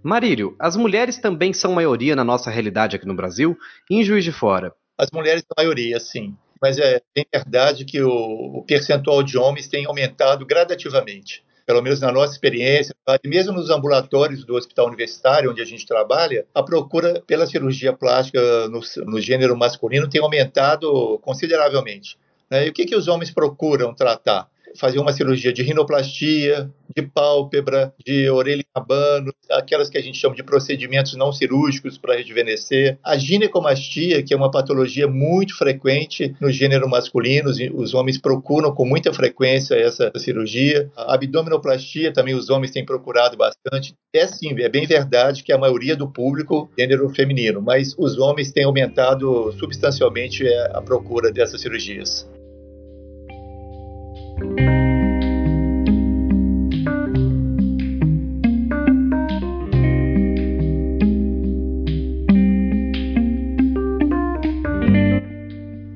Marílio, 0.00 0.54
as 0.60 0.76
mulheres 0.76 1.18
também 1.18 1.52
são 1.52 1.72
maioria 1.72 2.14
na 2.14 2.22
nossa 2.22 2.52
realidade 2.52 2.94
aqui 2.94 3.04
no 3.04 3.16
Brasil 3.16 3.58
e 3.90 3.96
em 3.96 4.04
Juiz 4.04 4.22
de 4.22 4.30
Fora? 4.30 4.72
As 4.96 5.10
mulheres 5.10 5.42
são 5.42 5.60
maioria, 5.60 5.98
sim. 5.98 6.36
Mas 6.62 6.78
é 6.78 7.02
bem 7.12 7.26
verdade 7.34 7.84
que 7.84 8.00
o, 8.00 8.08
o 8.08 8.64
percentual 8.64 9.24
de 9.24 9.36
homens 9.36 9.66
tem 9.66 9.86
aumentado 9.86 10.46
gradativamente 10.46 11.42
pelo 11.66 11.82
menos 11.82 12.00
na 12.00 12.10
nossa 12.12 12.32
experiência, 12.32 12.94
mesmo 13.24 13.52
nos 13.52 13.70
ambulatórios 13.70 14.44
do 14.44 14.54
hospital 14.54 14.86
universitário, 14.86 15.50
onde 15.50 15.62
a 15.62 15.64
gente 15.64 15.86
trabalha, 15.86 16.46
a 16.54 16.62
procura 16.62 17.22
pela 17.26 17.46
cirurgia 17.46 17.92
plástica 17.92 18.40
no, 18.68 18.80
no 19.06 19.20
gênero 19.20 19.56
masculino 19.56 20.08
tem 20.08 20.20
aumentado 20.20 21.18
consideravelmente. 21.22 22.18
Né? 22.50 22.66
E 22.66 22.70
o 22.70 22.72
que, 22.72 22.84
que 22.84 22.96
os 22.96 23.08
homens 23.08 23.30
procuram 23.30 23.94
tratar? 23.94 24.48
Fazer 24.76 24.98
uma 24.98 25.12
cirurgia 25.12 25.52
de 25.52 25.62
rinoplastia, 25.62 26.70
de 26.94 27.02
pálpebra, 27.02 27.94
de 28.04 28.28
orelha 28.28 28.62
e 28.62 29.52
aquelas 29.52 29.88
que 29.88 29.98
a 29.98 30.02
gente 30.02 30.18
chama 30.18 30.34
de 30.34 30.42
procedimentos 30.42 31.14
não 31.14 31.32
cirúrgicos 31.32 31.98
para 31.98 32.16
rejuvenescer. 32.16 32.98
A 33.04 33.16
ginecomastia, 33.16 34.22
que 34.22 34.34
é 34.34 34.36
uma 34.36 34.50
patologia 34.50 35.06
muito 35.06 35.56
frequente 35.56 36.34
no 36.40 36.50
gênero 36.50 36.88
masculino, 36.88 37.50
os 37.74 37.94
homens 37.94 38.18
procuram 38.18 38.74
com 38.74 38.84
muita 38.84 39.12
frequência 39.12 39.74
essa 39.74 40.10
cirurgia. 40.16 40.90
A 40.96 41.14
abdominoplastia 41.14 42.12
também 42.12 42.34
os 42.34 42.50
homens 42.50 42.70
têm 42.70 42.84
procurado 42.84 43.36
bastante. 43.36 43.94
É 44.12 44.26
sim, 44.26 44.54
é 44.58 44.68
bem 44.68 44.86
verdade 44.86 45.42
que 45.42 45.52
a 45.52 45.58
maioria 45.58 45.96
do 45.96 46.08
público 46.08 46.70
gênero 46.78 47.08
feminino, 47.10 47.62
mas 47.62 47.94
os 47.96 48.18
homens 48.18 48.52
têm 48.52 48.64
aumentado 48.64 49.52
substancialmente 49.52 50.46
é, 50.46 50.70
a 50.74 50.82
procura 50.82 51.30
dessas 51.30 51.60
cirurgias. 51.60 52.28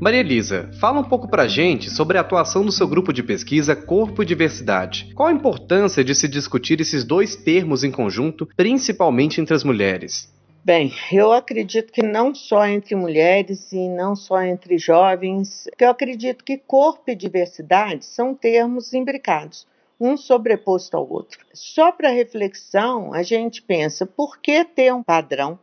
Maria 0.05 0.21
Elisa, 0.21 0.69
fala 0.79 1.01
um 1.01 1.05
pouco 1.05 1.27
pra 1.27 1.49
gente 1.49 1.89
sobre 1.89 2.19
a 2.19 2.21
atuação 2.21 2.63
do 2.63 2.71
seu 2.71 2.87
grupo 2.87 3.11
de 3.11 3.23
pesquisa 3.23 3.75
Corpo 3.75 4.23
e 4.23 4.27
Diversidade. 4.27 5.09
Qual 5.15 5.31
a 5.31 5.33
importância 5.33 6.05
de 6.05 6.15
se 6.15 6.29
discutir 6.29 6.79
esses 6.79 7.05
dois 7.05 7.35
termos 7.35 7.83
em 7.83 7.91
conjunto, 7.91 8.47
principalmente 8.55 9.41
entre 9.41 9.55
as 9.55 9.65
mulheres? 9.65 10.34
Bem, 10.65 10.95
eu 11.13 11.31
acredito 11.31 11.93
que 11.93 12.03
não 12.03 12.35
só 12.35 12.67
entre 12.67 12.95
mulheres 12.95 13.71
e 13.71 13.87
não 13.87 14.17
só 14.17 14.41
entre 14.41 14.79
jovens, 14.79 15.69
eu 15.79 15.91
acredito 15.91 16.43
que 16.43 16.57
corpo 16.57 17.03
e 17.07 17.15
diversidade 17.15 18.07
são 18.07 18.35
termos 18.35 18.95
imbricados, 18.95 19.67
um 20.01 20.17
sobreposto 20.17 20.97
ao 20.97 21.07
outro. 21.07 21.45
Só 21.53 21.93
para 21.93 22.09
reflexão, 22.09 23.13
a 23.13 23.23
gente 23.23 23.61
pensa, 23.61 24.07
por 24.07 24.39
que 24.39 24.65
ter 24.65 24.91
um 24.91 25.03
padrão? 25.03 25.59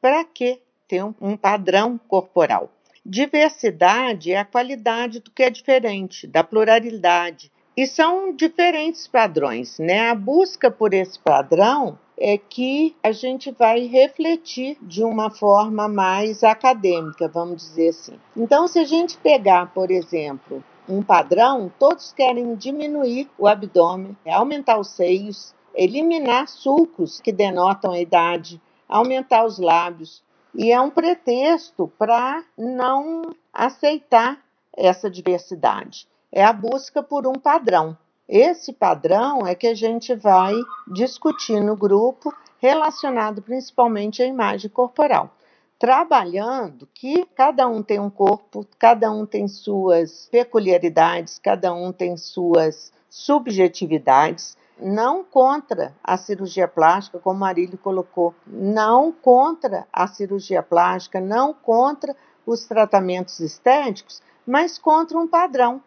Para 0.00 0.24
que 0.24 0.60
ter 0.86 1.02
um 1.02 1.36
padrão 1.36 1.98
corporal? 2.06 2.70
Diversidade 3.04 4.30
é 4.30 4.38
a 4.38 4.44
qualidade 4.44 5.18
do 5.18 5.32
que 5.32 5.42
é 5.42 5.50
diferente, 5.50 6.28
da 6.28 6.44
pluralidade. 6.44 7.50
E 7.76 7.88
são 7.88 8.32
diferentes 8.32 9.08
padrões, 9.08 9.80
né? 9.80 10.10
A 10.10 10.14
busca 10.14 10.70
por 10.70 10.94
esse 10.94 11.18
padrão 11.18 11.98
é 12.18 12.38
que 12.38 12.94
a 13.02 13.12
gente 13.12 13.50
vai 13.50 13.86
refletir 13.86 14.78
de 14.80 15.02
uma 15.02 15.30
forma 15.30 15.88
mais 15.88 16.44
acadêmica, 16.44 17.28
vamos 17.28 17.62
dizer 17.62 17.88
assim. 17.88 18.18
Então, 18.36 18.68
se 18.68 18.78
a 18.78 18.84
gente 18.84 19.16
pegar, 19.18 19.72
por 19.74 19.90
exemplo, 19.90 20.62
um 20.88 21.02
padrão, 21.02 21.72
todos 21.78 22.12
querem 22.12 22.54
diminuir 22.54 23.28
o 23.38 23.48
abdômen, 23.48 24.16
aumentar 24.26 24.78
os 24.78 24.90
seios, 24.90 25.54
eliminar 25.74 26.46
sulcos 26.48 27.20
que 27.20 27.32
denotam 27.32 27.92
a 27.92 28.00
idade, 28.00 28.60
aumentar 28.88 29.44
os 29.44 29.58
lábios, 29.58 30.22
e 30.54 30.70
é 30.70 30.80
um 30.80 30.90
pretexto 30.90 31.90
para 31.98 32.44
não 32.56 33.34
aceitar 33.52 34.38
essa 34.76 35.10
diversidade. 35.10 36.06
É 36.30 36.44
a 36.44 36.52
busca 36.52 37.02
por 37.02 37.26
um 37.26 37.34
padrão. 37.34 37.96
Esse 38.28 38.72
padrão 38.72 39.46
é 39.46 39.54
que 39.54 39.66
a 39.66 39.74
gente 39.74 40.14
vai 40.14 40.54
discutir 40.88 41.60
no 41.60 41.76
grupo, 41.76 42.34
relacionado 42.58 43.42
principalmente 43.42 44.22
à 44.22 44.26
imagem 44.26 44.70
corporal. 44.70 45.30
Trabalhando 45.78 46.88
que 46.94 47.26
cada 47.34 47.68
um 47.68 47.82
tem 47.82 48.00
um 48.00 48.08
corpo, 48.08 48.66
cada 48.78 49.10
um 49.12 49.26
tem 49.26 49.46
suas 49.46 50.26
peculiaridades, 50.30 51.38
cada 51.38 51.74
um 51.74 51.92
tem 51.92 52.16
suas 52.16 52.90
subjetividades, 53.10 54.56
não 54.80 55.22
contra 55.22 55.94
a 56.02 56.16
cirurgia 56.16 56.66
plástica, 56.66 57.18
como 57.18 57.40
Marílio 57.40 57.76
colocou, 57.76 58.34
não 58.46 59.12
contra 59.12 59.86
a 59.92 60.06
cirurgia 60.06 60.62
plástica, 60.62 61.20
não 61.20 61.52
contra 61.52 62.16
os 62.46 62.64
tratamentos 62.64 63.38
estéticos, 63.40 64.22
mas 64.46 64.78
contra 64.78 65.18
um 65.18 65.28
padrão, 65.28 65.82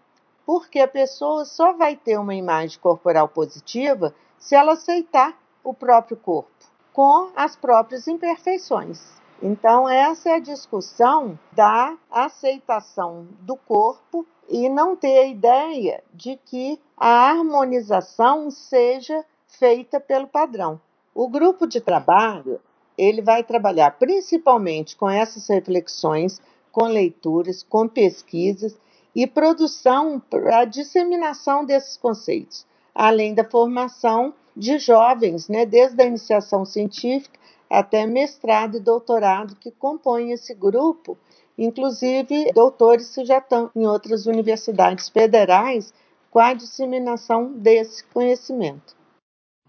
porque 0.48 0.80
a 0.80 0.88
pessoa 0.88 1.44
só 1.44 1.74
vai 1.74 1.98
ter 1.98 2.18
uma 2.18 2.34
imagem 2.34 2.80
corporal 2.80 3.28
positiva 3.28 4.16
se 4.40 4.56
ela 4.56 4.74
aceitar 4.74 5.38
o 5.62 5.74
próprio 5.74 6.16
corpo, 6.16 6.50
com 6.94 7.30
as 7.36 7.58
próprias 7.58 8.08
imperfeições. 8.08 9.22
Então, 9.44 9.90
essa 9.90 10.30
é 10.30 10.36
a 10.36 10.40
discussão 10.40 11.38
da 11.52 11.98
aceitação 12.10 13.28
do 13.42 13.58
corpo 13.58 14.26
e 14.48 14.70
não 14.70 14.96
ter 14.96 15.20
a 15.20 15.28
ideia 15.28 16.02
de 16.14 16.38
que 16.46 16.80
a 16.96 17.30
harmonização 17.30 18.50
seja 18.50 19.26
feita 19.48 20.00
pelo 20.00 20.28
padrão. 20.28 20.80
O 21.14 21.28
grupo 21.28 21.68
de 21.68 21.82
trabalho 21.82 22.62
ele 22.98 23.22
vai 23.22 23.44
trabalhar 23.44 23.98
principalmente 24.00 24.96
com 24.96 25.10
essas 25.10 25.46
reflexões, 25.50 26.42
com 26.72 26.86
leituras, 26.86 27.64
com 27.64 27.86
pesquisas 27.86 28.80
e 29.18 29.26
produção 29.26 30.22
para 30.30 30.60
a 30.60 30.66
disseminação 30.66 31.66
desses 31.66 31.98
conceitos, 31.98 32.68
além 32.94 33.34
da 33.34 33.44
formação 33.44 34.32
de 34.56 34.78
jovens, 34.78 35.50
né, 35.50 35.66
desde 35.66 36.00
a 36.02 36.06
iniciação 36.06 36.64
científica 36.64 37.40
até 37.68 38.06
mestrado 38.06 38.78
e 38.78 38.80
doutorado 38.80 39.56
que 39.56 39.72
compõem 39.72 40.32
esse 40.32 40.54
grupo 40.54 41.18
inclusive 41.58 42.52
doutores 42.54 43.14
que 43.16 43.26
já 43.26 43.40
estão 43.40 43.72
em 43.76 43.88
outras 43.88 44.28
universidades 44.28 45.10
federais 45.10 45.92
com 46.30 46.40
a 46.40 46.54
disseminação 46.54 47.52
desse 47.54 48.04
conhecimento. 48.04 48.96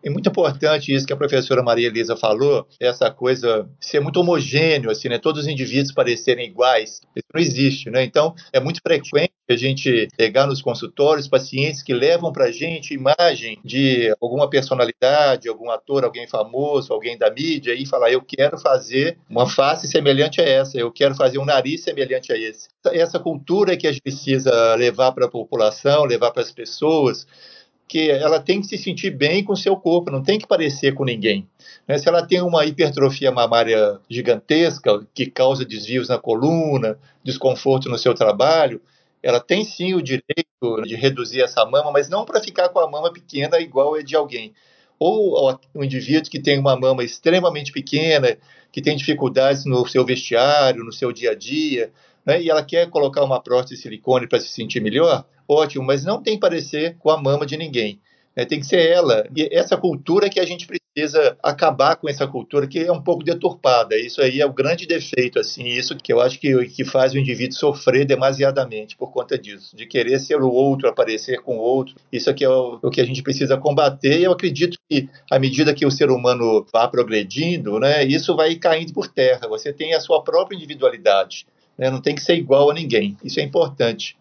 É 0.02 0.11
muito 0.11 0.28
importante 0.28 0.95
isso 0.95 1.07
que 1.07 1.12
a 1.12 1.17
professora 1.17 1.62
Maria 1.62 1.88
Elisa 1.88 2.17
falou, 2.17 2.67
essa 2.81 3.11
coisa 3.11 3.69
ser 3.81 4.00
muito 4.00 4.21
homogêneo, 4.21 4.90
assim, 4.90 5.09
né? 5.09 5.19
Todos 5.19 5.43
os 5.43 5.49
indivíduos 5.49 5.93
parecerem 5.93 6.47
iguais. 6.47 7.00
Isso 7.17 7.26
não 7.35 7.40
existe, 7.40 7.90
né? 7.90 8.05
Então, 8.05 8.35
é 8.52 8.61
muito 8.61 8.81
frequente 8.81 9.33
a 9.50 9.57
gente 9.57 10.09
pegar 10.17 10.47
nos 10.47 10.61
consultórios 10.61 11.26
pacientes 11.26 11.83
que 11.83 11.95
levam 11.95 12.31
para 12.31 12.45
a 12.45 12.52
gente 12.52 12.95
imagem 12.95 13.59
de 13.64 14.14
alguma 14.21 14.49
personalidade, 14.49 15.49
algum 15.49 15.71
ator, 15.71 16.05
alguém 16.05 16.28
famoso, 16.28 16.93
alguém 16.93 17.17
da 17.17 17.31
mídia, 17.31 17.75
e 17.75 17.87
falar: 17.87 18.12
eu 18.12 18.23
quero 18.23 18.59
fazer 18.59 19.19
uma 19.28 19.49
face 19.49 19.88
semelhante 19.88 20.40
a 20.40 20.45
essa, 20.45 20.78
eu 20.78 20.93
quero 20.93 21.14
fazer 21.14 21.38
um 21.38 21.45
nariz 21.45 21.83
semelhante 21.83 22.33
a 22.33 22.37
esse. 22.37 22.69
Essa 22.93 23.19
cultura 23.19 23.76
que 23.76 23.87
a 23.87 23.93
gente 23.93 24.02
precisa 24.02 24.75
levar 24.75 25.12
para 25.12 25.26
a 25.26 25.31
população, 25.31 26.05
levar 26.05 26.31
para 26.31 26.43
as 26.43 26.52
pessoas 26.52 27.26
que 27.88 28.11
ela 28.11 28.38
tem 28.38 28.61
que 28.61 28.66
se 28.66 28.76
sentir 28.76 29.11
bem 29.11 29.42
com 29.42 29.57
seu 29.57 29.75
corpo, 29.75 30.11
não 30.11 30.23
tem 30.23 30.38
que 30.38 30.47
parecer 30.47 30.95
com 30.95 31.04
ninguém. 31.04 31.49
Né? 31.87 31.97
Se 31.97 32.07
ela 32.07 32.25
tem 32.25 32.42
uma 32.42 32.66
hipertrofia 32.66 33.33
mamária 33.33 33.99
gigantesca, 34.11 35.07
que 35.14 35.26
causa 35.26 35.64
desvios 35.64 36.09
na 36.09 36.18
coluna, 36.18 36.99
desconforto 37.25 37.88
no 37.88 37.97
seu 37.97 38.14
trabalho, 38.14 38.80
ela 39.23 39.40
tem 39.40 39.64
sim 39.64 39.95
o 39.95 40.02
direito 40.02 40.83
de 40.85 40.95
reduzir 40.95 41.40
essa 41.40 41.64
mama, 41.64 41.90
mas 41.90 42.09
não 42.11 42.26
para 42.26 42.42
ficar 42.42 42.68
com 42.68 42.78
a 42.78 42.90
mama 42.90 43.11
pequena 43.11 43.59
igual 43.59 43.95
a 43.95 44.02
de 44.02 44.14
alguém. 44.14 44.52
Ou 44.99 45.59
um 45.75 45.83
indivíduo 45.83 46.30
que 46.30 46.40
tem 46.40 46.59
uma 46.59 46.76
mama 46.76 47.02
extremamente 47.02 47.73
pequena, 47.73 48.37
que 48.71 48.83
tem 48.83 48.97
dificuldades 48.97 49.64
no 49.64 49.87
seu 49.87 50.04
vestiário, 50.04 50.85
no 50.85 50.92
seu 50.92 51.11
dia 51.11 51.30
a 51.30 51.35
dia, 51.35 51.90
né, 52.28 52.42
e 52.42 52.50
ela 52.50 52.62
quer 52.62 52.90
colocar 52.90 53.25
uma 53.25 53.40
prótese 53.40 53.76
de 53.76 53.80
silicone 53.80 54.28
para 54.28 54.38
se 54.38 54.49
sentir 54.49 54.80
melhor, 54.80 55.25
ótimo, 55.49 55.82
mas 55.82 56.04
não 56.04 56.23
tem 56.23 56.38
parecer 56.38 56.94
com 56.99 57.08
a 57.08 57.16
mama 57.16 57.47
de 57.47 57.56
ninguém. 57.56 57.99
Né, 58.37 58.44
tem 58.44 58.61
que 58.61 58.66
ser 58.66 58.87
ela. 58.87 59.26
E 59.35 59.49
essa 59.50 59.78
cultura 59.78 60.28
que 60.28 60.38
a 60.38 60.44
gente 60.44 60.66
precisa 60.66 61.38
acabar 61.42 61.97
com 61.97 62.06
essa 62.06 62.26
cultura 62.26 62.66
que 62.68 62.80
é 62.80 62.92
um 62.92 63.02
pouco 63.02 63.25
deturpada. 63.25 63.97
Isso 63.97 64.20
aí 64.20 64.42
é 64.42 64.47
o 64.47 64.52
grande 64.52 64.87
defeito, 64.87 65.38
assim, 65.38 65.64
isso 65.68 65.97
que 65.97 66.12
eu 66.12 66.20
acho 66.20 66.38
que, 66.38 66.66
que 66.66 66.85
faz 66.85 67.14
o 67.14 67.18
indivíduo 67.18 67.56
sofrer 67.56 68.04
demasiadamente 68.04 68.94
por 68.94 69.11
conta 69.11 69.38
disso, 69.38 69.75
de 69.75 69.87
querer 69.87 70.18
ser 70.18 70.42
o 70.42 70.50
outro, 70.50 70.87
aparecer 70.87 71.40
com 71.40 71.56
o 71.56 71.61
outro. 71.61 71.94
Isso 72.12 72.28
aqui 72.28 72.44
é 72.44 72.49
o, 72.50 72.78
o 72.82 72.90
que 72.90 73.00
a 73.00 73.06
gente 73.06 73.23
precisa 73.23 73.56
combater. 73.56 74.20
E 74.20 74.25
eu 74.25 74.32
acredito 74.32 74.76
que 74.87 75.08
à 75.30 75.38
medida 75.38 75.73
que 75.73 75.87
o 75.87 75.90
ser 75.90 76.11
humano 76.11 76.66
vá 76.70 76.87
progredindo, 76.87 77.80
né, 77.80 78.04
isso 78.04 78.37
vai 78.37 78.54
caindo 78.56 78.92
por 78.92 79.08
terra. 79.08 79.49
Você 79.49 79.73
tem 79.73 79.94
a 79.94 80.00
sua 80.00 80.23
própria 80.23 80.56
individualidade. 80.56 81.47
Né? 81.78 81.90
não 81.90 82.00
tem 82.00 82.14
que 82.14 82.23
ser 82.23 82.35
igual 82.35 82.70
a 82.70 82.75
ninguém. 82.75 83.16
Isso 83.23 83.40
é 83.40 83.42
importante. 83.42 84.16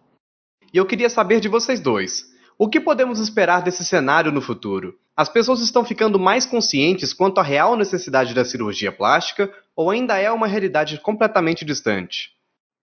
E 0.74 0.78
eu 0.78 0.86
queria 0.86 1.10
saber 1.10 1.40
de 1.40 1.48
vocês 1.48 1.80
dois. 1.80 2.26
O 2.58 2.68
que 2.68 2.80
podemos 2.80 3.20
esperar 3.20 3.62
desse 3.62 3.86
cenário 3.86 4.32
no 4.32 4.42
futuro? 4.42 4.98
As 5.16 5.30
pessoas 5.30 5.62
estão 5.62 5.84
ficando 5.84 6.20
mais 6.20 6.46
conscientes 6.46 7.14
quanto 7.14 7.40
à 7.40 7.44
real 7.44 7.76
necessidade 7.76 8.34
da 8.34 8.46
cirurgia 8.46 8.92
plástica 8.92 9.52
ou 9.76 9.90
ainda 9.90 10.18
é 10.18 10.32
uma 10.32 10.48
realidade 10.48 11.00
completamente 11.00 11.66
distante? 11.66 12.32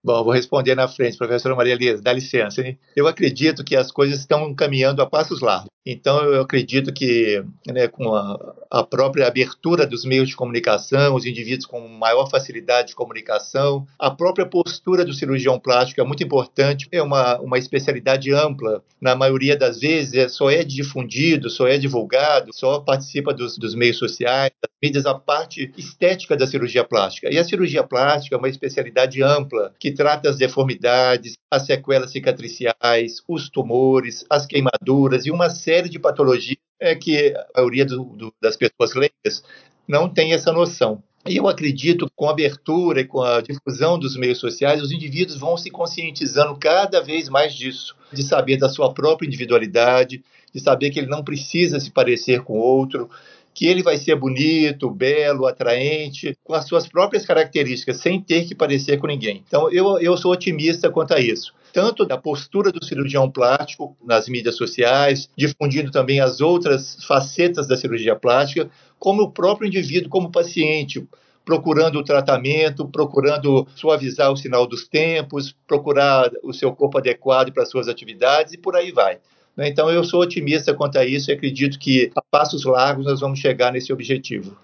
Bom, 0.03 0.23
vou 0.23 0.33
responder 0.33 0.75
na 0.75 0.87
frente, 0.87 1.17
professora 1.17 1.55
Maria 1.55 1.73
Elisa, 1.73 2.03
dá 2.03 2.13
licença. 2.13 2.61
Hein? 2.61 2.79
Eu 2.95 3.07
acredito 3.09 3.65
que 3.65 3.75
as 3.75 3.91
coisas 3.91 4.21
estão 4.21 4.55
caminhando 4.55 5.01
a 5.01 5.07
passos 5.07 5.41
largos. 5.41 5.74
Então, 5.87 6.23
eu 6.25 6.41
acredito 6.41 6.93
que, 6.95 7.45
né, 7.67 7.87
com 7.89 8.15
a, 8.15 8.55
a, 8.71 8.83
própria 8.83 9.27
abertura 9.27 9.87
dos 9.87 10.03
meios 10.07 10.31
de 10.31 10.37
comunicação, 10.37 11.15
os 11.15 11.27
indivíduos 11.27 11.67
com 11.67 11.87
maior 11.87 12.27
facilidade 12.31 12.89
de 12.89 12.95
comunicação, 12.95 13.87
a 13.99 14.11
própria 14.11 14.47
postura 14.47 15.05
do 15.05 15.13
cirurgião 15.13 15.61
plástico 15.61 16.01
é 16.01 16.05
muito 16.05 16.25
importante. 16.25 16.89
É 16.91 17.03
uma, 17.03 17.39
uma 17.39 17.59
especialidade 17.59 18.33
ampla. 18.33 18.83
Na 18.99 19.15
maioria 19.15 19.59
das 19.59 19.81
vezes, 19.81 20.15
é, 20.15 20.27
só 20.27 20.51
é 20.51 20.65
difundido, 20.65 21.51
só 21.51 21.69
é 21.69 21.77
divulgado, 21.77 22.51
só 22.55 22.81
participa 22.81 23.35
dos, 23.35 23.59
dos 23.59 23.75
meios 23.75 23.99
sociais, 23.99 24.53
das 24.63 24.73
mídias, 24.83 25.05
a 25.05 25.15
parte 25.15 25.71
estética 25.77 26.35
da 26.35 26.47
cirurgia 26.47 26.85
plástica. 26.85 27.31
E 27.31 27.39
a 27.39 27.45
cirurgia 27.45 27.85
plástica 27.85 28.37
é 28.37 28.39
uma 28.39 28.49
especialidade 28.49 29.23
ampla 29.23 29.75
que 29.79 29.93
trata 29.93 30.31
as 30.31 30.39
deformidades, 30.39 31.35
as 31.51 31.67
sequelas 31.67 32.11
cicatriciais, 32.11 33.23
os 33.29 33.51
tumores, 33.51 34.25
as 34.31 34.47
queimaduras 34.47 35.27
e 35.27 35.31
uma 35.31 35.51
série 35.51 35.74
de 35.83 35.99
patologias 35.99 36.59
é 36.81 36.95
que 36.95 37.35
a 37.55 37.61
maioria 37.61 37.85
do, 37.85 38.05
do, 38.05 38.35
das 38.41 38.57
pessoas 38.57 38.95
leigas 38.95 39.43
não 39.87 40.09
tem 40.09 40.33
essa 40.33 40.53
noção. 40.53 41.03
E 41.27 41.37
eu 41.37 41.49
acredito 41.49 42.07
que 42.07 42.13
com 42.15 42.29
a 42.29 42.33
abertura 42.33 43.01
e 43.01 43.05
com 43.05 43.23
a 43.23 43.41
difusão 43.41 43.99
dos 43.99 44.15
meios 44.15 44.39
sociais, 44.39 44.83
os 44.83 44.93
indivíduos 44.93 45.39
vão 45.39 45.57
se 45.57 45.71
conscientizando 45.71 46.59
cada 46.59 47.01
vez 47.01 47.31
mais 47.31 47.55
disso, 47.55 47.97
de 48.13 48.23
saber 48.23 48.59
da 48.59 48.69
sua 48.69 48.93
própria 48.93 49.27
individualidade, 49.27 50.23
de 50.55 50.61
saber 50.61 50.91
que 50.91 50.99
ele 50.99 51.09
não 51.09 51.25
precisa 51.25 51.81
se 51.81 51.91
parecer 51.91 52.43
com 52.43 52.59
outro, 52.59 53.09
que 53.55 53.67
ele 53.67 53.83
vai 53.83 53.97
ser 53.97 54.17
bonito, 54.17 54.91
belo, 54.91 55.47
atraente, 55.47 56.37
com 56.43 56.55
as 56.55 56.67
suas 56.67 56.89
próprias 56.89 57.25
características, 57.25 57.99
sem 57.99 58.21
ter 58.21 58.45
que 58.47 58.55
parecer 58.55 58.99
com 58.99 59.07
ninguém. 59.07 59.45
Então, 59.47 59.71
eu, 59.71 59.99
eu 60.01 60.17
sou 60.17 60.33
otimista 60.33 60.91
quanto 60.91 61.15
a 61.15 61.21
isso. 61.21 61.55
Tanto 61.73 62.05
da 62.05 62.19
postura 62.19 62.73
do 62.73 62.85
cirurgião 62.85 63.31
plástico 63.31 63.97
nas 64.05 64.29
mídias 64.29 64.57
sociais, 64.57 65.31
difundindo 65.37 65.91
também 65.91 66.21
as 66.21 66.41
outras 66.41 67.05
facetas 67.05 67.69
da 67.69 67.77
cirurgia 67.77 68.17
plástica, 68.17 68.69
como 68.99 69.23
o 69.23 69.31
próprio 69.31 69.69
indivíduo, 69.69 70.11
como 70.11 70.33
paciente, 70.33 71.07
procurando 71.45 71.99
o 71.99 72.05
tratamento, 72.05 72.89
procurando 72.89 73.67
suavizar 73.77 74.33
o 74.33 74.37
sinal 74.37 74.67
dos 74.67 74.89
tempos, 74.89 75.55
procurar 75.67 76.31
o 76.43 76.53
seu 76.53 76.73
corpo 76.75 76.99
adequado 76.99 77.53
para 77.53 77.67
suas 77.67 77.87
atividades 77.87 78.55
e 78.55 78.59
por 78.59 78.75
aí 78.75 78.91
vai. 78.91 79.19
Né? 79.57 79.69
Então, 79.69 79.91
eu 79.91 80.05
sou 80.05 80.21
otimista 80.21 80.75
quanto 80.75 80.99
a 80.99 81.05
isso 81.05 81.31
e 81.31 81.35
acredito 81.35 81.79
que 81.79 82.11
a 82.15 82.23
passos 82.23 82.65
largos 82.65 83.07
nós 83.07 83.21
vamos 83.21 83.39
chegar 83.39 83.73
nesse 83.73 83.93
objetivo. 83.93 84.57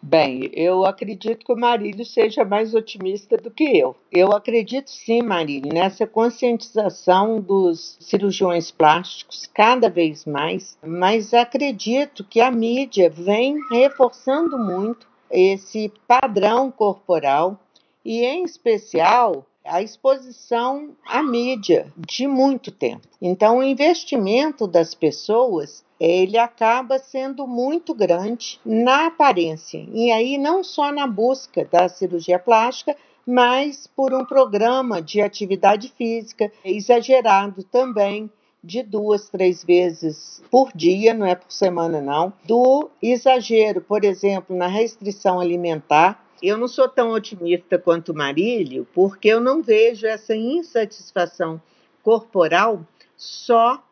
Bem, 0.00 0.48
eu 0.54 0.86
acredito 0.86 1.44
que 1.44 1.52
o 1.52 1.56
Marílio 1.56 2.04
seja 2.04 2.44
mais 2.44 2.72
otimista 2.72 3.36
do 3.36 3.50
que 3.50 3.64
eu. 3.76 3.96
Eu 4.12 4.32
acredito 4.32 4.90
sim, 4.90 5.22
Marílio, 5.22 5.72
nessa 5.74 6.06
conscientização 6.06 7.40
dos 7.40 7.96
cirurgiões 7.98 8.70
plásticos 8.70 9.50
cada 9.52 9.90
vez 9.90 10.24
mais, 10.24 10.78
mas 10.86 11.34
acredito 11.34 12.22
que 12.22 12.40
a 12.40 12.48
mídia 12.48 13.10
vem 13.10 13.56
reforçando 13.72 14.56
muito 14.56 15.08
esse 15.28 15.92
padrão 16.06 16.70
corporal 16.70 17.58
e, 18.04 18.24
em 18.24 18.44
especial, 18.44 19.44
a 19.68 19.82
exposição 19.82 20.90
à 21.06 21.22
mídia 21.22 21.92
de 21.96 22.26
muito 22.26 22.70
tempo. 22.70 23.06
Então, 23.20 23.58
o 23.58 23.62
investimento 23.62 24.66
das 24.66 24.94
pessoas 24.94 25.84
ele 26.00 26.38
acaba 26.38 26.98
sendo 26.98 27.46
muito 27.46 27.92
grande 27.92 28.60
na 28.64 29.06
aparência. 29.06 29.84
E 29.92 30.10
aí, 30.10 30.38
não 30.38 30.62
só 30.62 30.92
na 30.92 31.06
busca 31.06 31.64
da 31.64 31.88
cirurgia 31.88 32.38
plástica, 32.38 32.96
mas 33.26 33.86
por 33.86 34.14
um 34.14 34.24
programa 34.24 35.02
de 35.02 35.20
atividade 35.20 35.92
física 35.96 36.50
exagerado 36.64 37.62
também, 37.64 38.30
de 38.62 38.82
duas, 38.82 39.28
três 39.28 39.62
vezes 39.62 40.42
por 40.50 40.70
dia, 40.74 41.14
não 41.14 41.26
é 41.26 41.34
por 41.34 41.50
semana, 41.50 42.00
não. 42.00 42.32
Do 42.44 42.90
exagero, 43.00 43.80
por 43.80 44.04
exemplo, 44.04 44.56
na 44.56 44.66
restrição 44.66 45.40
alimentar, 45.40 46.24
eu 46.42 46.56
não 46.56 46.68
sou 46.68 46.88
tão 46.88 47.10
otimista 47.10 47.78
quanto 47.78 48.14
Marílio, 48.14 48.86
porque 48.94 49.28
eu 49.28 49.40
não 49.40 49.62
vejo 49.62 50.06
essa 50.06 50.34
insatisfação 50.34 51.60
corporal 52.02 52.86
só 53.16 53.82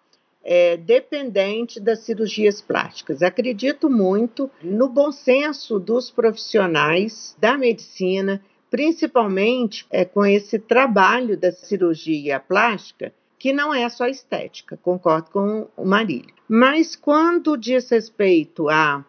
é, 0.45 0.77
dependente 0.77 1.81
das 1.81 2.01
cirurgias 2.01 2.61
plásticas. 2.61 3.21
Acredito 3.21 3.91
muito 3.91 4.49
no 4.63 4.89
bom 4.89 5.11
senso 5.11 5.81
dos 5.81 6.09
profissionais 6.11 7.37
da 7.39 7.59
medicina, 7.59 8.41
principalmente 8.71 9.85
é, 9.91 10.05
com 10.05 10.25
esse 10.25 10.59
trabalho 10.59 11.37
da 11.37 11.51
cirurgia 11.51 12.39
plástica, 12.39 13.13
que 13.39 13.53
não 13.53 13.75
é 13.75 13.89
só 13.89 14.07
estética, 14.07 14.77
concordo 14.77 15.31
com 15.31 15.67
o 15.77 15.85
Marílio. 15.85 16.35
Mas 16.49 16.95
quando 16.95 17.57
diz 17.57 17.91
respeito 17.91 18.69
a 18.69 19.05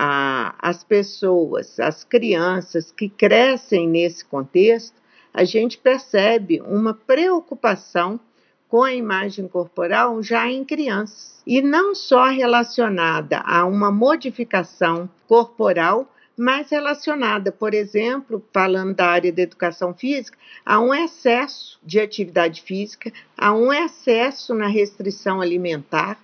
a, 0.00 0.54
as 0.60 0.84
pessoas, 0.84 1.80
as 1.80 2.04
crianças 2.04 2.92
que 2.92 3.08
crescem 3.08 3.88
nesse 3.88 4.24
contexto, 4.24 4.94
a 5.34 5.42
gente 5.42 5.76
percebe 5.76 6.60
uma 6.60 6.94
preocupação 6.94 8.20
com 8.68 8.84
a 8.84 8.94
imagem 8.94 9.48
corporal 9.48 10.22
já 10.22 10.46
em 10.46 10.64
crianças. 10.64 11.42
E 11.44 11.60
não 11.60 11.96
só 11.96 12.26
relacionada 12.26 13.40
a 13.40 13.64
uma 13.64 13.90
modificação 13.90 15.10
corporal, 15.26 16.08
mas 16.36 16.70
relacionada, 16.70 17.50
por 17.50 17.74
exemplo, 17.74 18.44
falando 18.52 18.94
da 18.94 19.06
área 19.06 19.32
da 19.32 19.42
educação 19.42 19.92
física, 19.92 20.38
a 20.64 20.78
um 20.78 20.94
excesso 20.94 21.80
de 21.82 21.98
atividade 21.98 22.62
física, 22.62 23.12
a 23.36 23.52
um 23.52 23.72
excesso 23.72 24.54
na 24.54 24.68
restrição 24.68 25.40
alimentar 25.40 26.16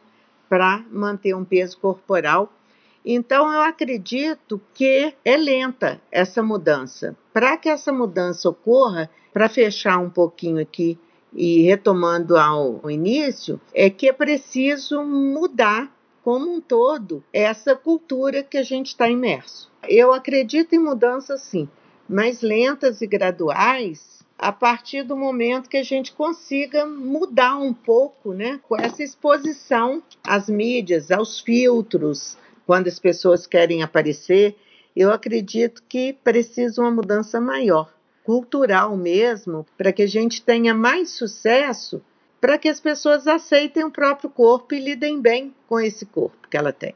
para 0.49 0.85
manter 0.93 1.35
um 1.35 1.45
peso 1.45 1.77
corporal 1.79 2.53
então, 3.05 3.53
eu 3.53 3.61
acredito 3.61 4.61
que 4.73 5.15
é 5.25 5.37
lenta 5.37 6.01
essa 6.11 6.43
mudança. 6.43 7.15
Para 7.33 7.57
que 7.57 7.69
essa 7.69 7.93
mudança 7.93 8.49
ocorra, 8.49 9.11
para 9.33 9.49
fechar 9.49 9.99
um 9.99 10.09
pouquinho 10.09 10.63
aqui 10.63 10.99
e 11.33 11.63
retomando 11.63 12.37
ao 12.37 12.91
início, 12.91 13.61
é 13.75 13.91
que 13.91 14.09
é 14.09 14.13
preciso 14.13 15.03
mudar 15.05 15.93
como 16.23 16.51
um 16.51 16.61
todo 16.61 17.23
essa 17.33 17.77
cultura 17.77 18.43
que 18.43 18.57
a 18.57 18.63
gente 18.63 18.87
está 18.89 19.11
imerso. 19.11 19.71
Eu 19.87 20.13
acredito 20.15 20.75
em 20.75 20.79
mudanças 20.79 21.43
sim, 21.43 21.69
mas 22.09 22.41
lentas 22.41 23.03
e 23.03 23.07
graduais 23.07 24.25
a 24.39 24.51
partir 24.51 25.03
do 25.03 25.17
momento 25.17 25.69
que 25.69 25.77
a 25.77 25.83
gente 25.83 26.13
consiga 26.13 26.85
mudar 26.87 27.57
um 27.57 27.73
pouco, 27.73 28.33
né, 28.33 28.61
com 28.69 28.77
essa 28.77 29.03
exposição 29.03 30.03
às 30.23 30.49
mídias, 30.49 31.11
aos 31.11 31.41
filtros, 31.41 32.37
quando 32.67 32.89
as 32.89 32.99
pessoas 32.99 33.47
querem 33.47 33.83
aparecer, 33.83 34.57
eu 34.97 35.11
acredito 35.11 35.83
que 35.89 36.13
precisa 36.13 36.81
uma 36.81 36.91
mudança 36.91 37.41
maior, 37.41 37.93
cultural 38.23 38.97
mesmo, 38.97 39.67
para 39.77 39.93
que 39.93 40.03
a 40.03 40.07
gente 40.07 40.43
tenha 40.43 40.73
mais 40.75 41.11
sucesso, 41.11 42.03
para 42.41 42.59
que 42.59 42.69
as 42.69 42.81
pessoas 42.81 43.27
aceitem 43.27 43.85
o 43.85 43.91
próprio 43.91 44.31
corpo 44.31 44.75
e 44.75 44.81
lidem 44.81 45.21
bem 45.21 45.55
com 45.69 45.81
esse 45.81 46.07
corpo 46.07 46.49
que 46.49 46.57
ela 46.57 46.73
tem. 46.73 46.95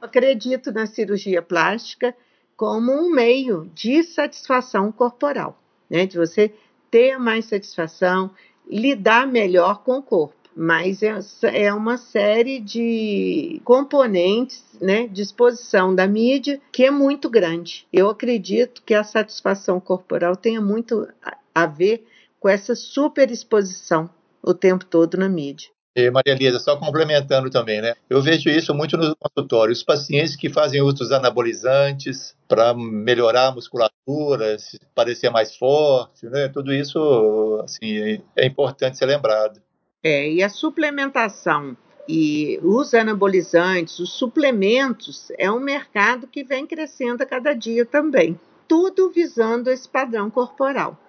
Acredito 0.00 0.72
na 0.72 0.86
cirurgia 0.86 1.40
plástica 1.40 2.14
como 2.56 2.92
um 2.92 3.10
meio 3.10 3.70
de 3.74 4.02
satisfação 4.02 4.90
corporal, 4.90 5.58
né? 5.88 6.06
de 6.06 6.16
você 6.16 6.52
ter 6.90 7.18
mais 7.18 7.44
satisfação, 7.46 8.30
lidar 8.68 9.26
melhor 9.26 9.82
com 9.82 9.98
o 9.98 10.02
corpo 10.02 10.35
mas 10.56 11.02
é, 11.02 11.18
é 11.52 11.72
uma 11.74 11.98
série 11.98 12.58
de 12.58 13.60
componentes, 13.62 14.64
né, 14.80 15.06
disposição 15.06 15.94
da 15.94 16.06
mídia 16.06 16.58
que 16.72 16.84
é 16.84 16.90
muito 16.90 17.28
grande. 17.28 17.86
Eu 17.92 18.08
acredito 18.08 18.82
que 18.82 18.94
a 18.94 19.04
satisfação 19.04 19.78
corporal 19.78 20.34
tenha 20.34 20.60
muito 20.60 21.06
a 21.54 21.66
ver 21.66 22.06
com 22.40 22.48
essa 22.48 22.74
superexposição 22.74 24.08
o 24.42 24.54
tempo 24.54 24.84
todo 24.84 25.18
na 25.18 25.28
mídia. 25.28 25.68
E 25.94 26.10
Maria 26.10 26.34
Elisa, 26.34 26.58
só 26.58 26.76
complementando 26.76 27.48
também, 27.48 27.80
né? 27.80 27.94
Eu 28.08 28.20
vejo 28.20 28.50
isso 28.50 28.74
muito 28.74 28.98
no 28.98 29.16
consultório. 29.16 29.72
Os 29.72 29.82
pacientes 29.82 30.36
que 30.36 30.50
fazem 30.50 30.82
uso 30.82 30.96
dos 30.96 31.10
anabolizantes 31.10 32.36
para 32.46 32.74
melhorar 32.74 33.46
a 33.46 33.52
musculatura, 33.52 34.58
parecer 34.94 35.30
mais 35.30 35.56
forte, 35.56 36.26
né? 36.26 36.48
Tudo 36.48 36.70
isso, 36.70 37.62
assim, 37.64 38.22
é 38.36 38.46
importante 38.46 38.98
ser 38.98 39.06
lembrado. 39.06 39.58
É, 40.02 40.30
e 40.30 40.42
a 40.42 40.48
suplementação 40.48 41.76
e 42.08 42.58
os 42.62 42.94
anabolizantes, 42.94 43.98
os 43.98 44.12
suplementos, 44.12 45.30
é 45.38 45.50
um 45.50 45.60
mercado 45.60 46.26
que 46.26 46.44
vem 46.44 46.66
crescendo 46.66 47.22
a 47.22 47.26
cada 47.26 47.52
dia 47.52 47.84
também. 47.84 48.38
Tudo 48.68 49.10
visando 49.10 49.70
esse 49.70 49.88
padrão 49.88 50.30
corporal. 50.30 51.00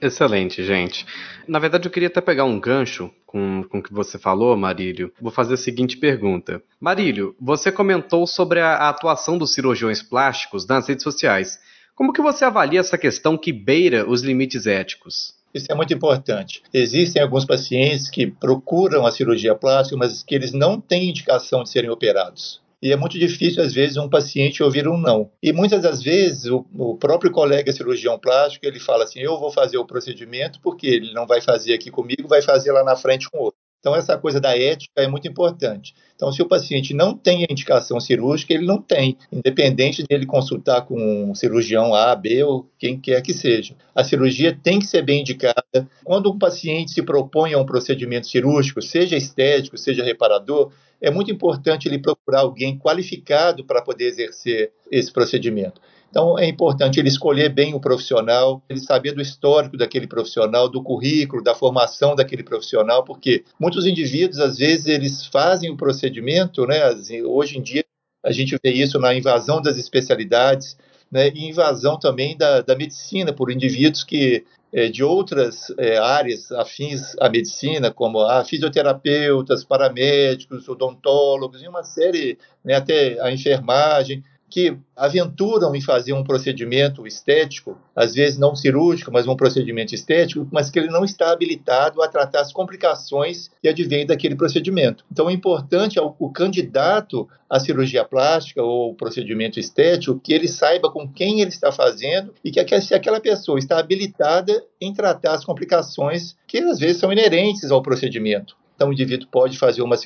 Excelente, 0.00 0.62
gente. 0.64 1.06
Na 1.46 1.58
verdade, 1.58 1.86
eu 1.86 1.92
queria 1.92 2.08
até 2.08 2.20
pegar 2.20 2.44
um 2.44 2.58
gancho 2.58 3.10
com, 3.24 3.64
com 3.68 3.78
o 3.78 3.82
que 3.82 3.92
você 3.92 4.18
falou, 4.18 4.56
Marílio. 4.56 5.12
Vou 5.20 5.30
fazer 5.30 5.54
a 5.54 5.56
seguinte 5.56 5.96
pergunta. 5.96 6.62
Marílio, 6.80 7.34
você 7.40 7.70
comentou 7.72 8.26
sobre 8.26 8.60
a, 8.60 8.74
a 8.74 8.88
atuação 8.88 9.38
dos 9.38 9.54
cirurgiões 9.54 10.02
plásticos 10.02 10.66
nas 10.66 10.88
redes 10.88 11.04
sociais. 11.04 11.58
Como 11.94 12.12
que 12.12 12.20
você 12.20 12.44
avalia 12.44 12.80
essa 12.80 12.98
questão 12.98 13.38
que 13.38 13.52
beira 13.52 14.08
os 14.08 14.22
limites 14.22 14.66
éticos? 14.66 15.32
Isso 15.54 15.70
é 15.70 15.74
muito 15.74 15.94
importante. 15.94 16.62
Existem 16.72 17.22
alguns 17.22 17.44
pacientes 17.44 18.10
que 18.10 18.26
procuram 18.26 19.06
a 19.06 19.12
cirurgia 19.12 19.54
plástica, 19.54 19.96
mas 19.96 20.22
que 20.22 20.34
eles 20.34 20.52
não 20.52 20.80
têm 20.80 21.10
indicação 21.10 21.62
de 21.62 21.70
serem 21.70 21.90
operados. 21.90 22.60
E 22.82 22.92
é 22.92 22.96
muito 22.96 23.18
difícil, 23.18 23.62
às 23.62 23.72
vezes, 23.72 23.96
um 23.96 24.10
paciente 24.10 24.62
ouvir 24.62 24.86
um 24.86 24.98
não. 24.98 25.30
E 25.42 25.54
muitas 25.54 25.80
das 25.80 26.02
vezes, 26.02 26.44
o, 26.46 26.66
o, 26.76 26.96
próprio 26.96 27.30
colega 27.30 27.72
cirurgião 27.72 28.18
plástico, 28.18 28.66
ele 28.66 28.78
fala 28.78 29.04
assim, 29.04 29.20
eu 29.20 29.38
vou 29.38 29.50
fazer 29.50 29.78
o 29.78 29.86
procedimento 29.86 30.60
porque 30.60 30.86
ele 30.86 31.14
não 31.14 31.26
vai 31.26 31.40
fazer 31.40 31.72
aqui 31.72 31.90
comigo, 31.90 32.28
vai 32.28 32.42
fazer 32.42 32.72
lá 32.72 32.84
na 32.84 32.94
frente 32.94 33.30
com 33.30 33.38
outro. 33.38 33.63
Então, 33.84 33.94
essa 33.94 34.16
coisa 34.16 34.40
da 34.40 34.56
ética 34.56 35.02
é 35.02 35.06
muito 35.06 35.28
importante. 35.28 35.94
Então, 36.16 36.32
se 36.32 36.40
o 36.40 36.48
paciente 36.48 36.94
não 36.94 37.14
tem 37.14 37.42
a 37.42 37.52
indicação 37.52 38.00
cirúrgica, 38.00 38.54
ele 38.54 38.64
não 38.64 38.80
tem, 38.80 39.18
independente 39.30 40.02
dele 40.08 40.24
consultar 40.24 40.86
com 40.86 40.96
um 41.30 41.34
cirurgião 41.34 41.94
A, 41.94 42.16
B 42.16 42.42
ou 42.44 42.66
quem 42.78 42.98
quer 42.98 43.20
que 43.20 43.34
seja. 43.34 43.76
A 43.94 44.02
cirurgia 44.02 44.58
tem 44.62 44.78
que 44.78 44.86
ser 44.86 45.02
bem 45.02 45.20
indicada. 45.20 45.86
Quando 46.02 46.32
um 46.32 46.38
paciente 46.38 46.92
se 46.92 47.02
propõe 47.02 47.52
a 47.52 47.58
um 47.58 47.66
procedimento 47.66 48.26
cirúrgico, 48.26 48.80
seja 48.80 49.18
estético, 49.18 49.76
seja 49.76 50.02
reparador, 50.02 50.72
é 50.98 51.10
muito 51.10 51.30
importante 51.30 51.86
ele 51.86 51.98
procurar 51.98 52.40
alguém 52.40 52.78
qualificado 52.78 53.66
para 53.66 53.82
poder 53.82 54.06
exercer 54.06 54.72
esse 54.90 55.12
procedimento. 55.12 55.78
Então, 56.14 56.38
é 56.38 56.46
importante 56.46 57.00
ele 57.00 57.08
escolher 57.08 57.48
bem 57.48 57.74
o 57.74 57.80
profissional, 57.80 58.62
ele 58.68 58.78
saber 58.78 59.10
do 59.10 59.20
histórico 59.20 59.76
daquele 59.76 60.06
profissional, 60.06 60.68
do 60.68 60.80
currículo, 60.80 61.42
da 61.42 61.56
formação 61.56 62.14
daquele 62.14 62.44
profissional, 62.44 63.02
porque 63.02 63.42
muitos 63.58 63.84
indivíduos, 63.84 64.38
às 64.38 64.56
vezes, 64.56 64.86
eles 64.86 65.26
fazem 65.26 65.72
o 65.72 65.76
procedimento, 65.76 66.68
né? 66.68 66.82
Hoje 67.26 67.58
em 67.58 67.62
dia, 67.62 67.84
a 68.24 68.30
gente 68.30 68.56
vê 68.62 68.70
isso 68.70 68.96
na 69.00 69.12
invasão 69.12 69.60
das 69.60 69.76
especialidades, 69.76 70.76
né, 71.10 71.30
e 71.34 71.48
invasão 71.48 71.98
também 71.98 72.36
da, 72.36 72.60
da 72.60 72.76
medicina 72.76 73.32
por 73.32 73.50
indivíduos 73.50 74.04
que 74.04 74.44
é, 74.72 74.88
de 74.88 75.04
outras 75.04 75.72
é, 75.78 75.98
áreas 75.98 76.50
afins 76.52 77.16
à 77.20 77.28
medicina, 77.28 77.92
como 77.92 78.20
a 78.20 78.44
fisioterapeutas, 78.44 79.64
paramédicos, 79.64 80.68
odontólogos 80.68 81.60
e 81.62 81.68
uma 81.68 81.82
série, 81.82 82.38
né, 82.64 82.74
até 82.74 83.20
a 83.20 83.32
enfermagem, 83.32 84.22
que 84.48 84.76
aventuram 84.96 85.74
em 85.74 85.80
fazer 85.80 86.12
um 86.12 86.22
procedimento 86.22 87.06
estético, 87.06 87.76
às 87.94 88.14
vezes 88.14 88.38
não 88.38 88.54
cirúrgico, 88.54 89.10
mas 89.10 89.26
um 89.26 89.34
procedimento 89.34 89.94
estético, 89.94 90.46
mas 90.52 90.70
que 90.70 90.78
ele 90.78 90.88
não 90.88 91.04
está 91.04 91.32
habilitado 91.32 92.00
a 92.02 92.08
tratar 92.08 92.40
as 92.40 92.52
complicações 92.52 93.50
que 93.60 93.68
advêm 93.68 94.06
daquele 94.06 94.36
procedimento. 94.36 95.04
Então, 95.10 95.28
é 95.28 95.32
importante 95.32 95.98
ao, 95.98 96.14
o 96.18 96.30
candidato 96.30 97.28
à 97.50 97.58
cirurgia 97.58 98.04
plástica 98.04 98.62
ou 98.62 98.94
procedimento 98.94 99.58
estético 99.58 100.20
que 100.20 100.32
ele 100.32 100.46
saiba 100.46 100.90
com 100.90 101.08
quem 101.08 101.40
ele 101.40 101.50
está 101.50 101.72
fazendo 101.72 102.32
e 102.44 102.50
que 102.50 102.80
se 102.80 102.94
aquela 102.94 103.20
pessoa 103.20 103.58
está 103.58 103.78
habilitada 103.78 104.64
em 104.80 104.92
tratar 104.92 105.34
as 105.34 105.44
complicações 105.44 106.36
que 106.46 106.58
às 106.58 106.78
vezes 106.78 106.98
são 106.98 107.12
inerentes 107.12 107.70
ao 107.70 107.82
procedimento. 107.82 108.56
Então, 108.74 108.88
o 108.88 108.92
indivíduo 108.92 109.28
pode 109.30 109.56
fazer 109.56 109.82
uma 109.82 109.96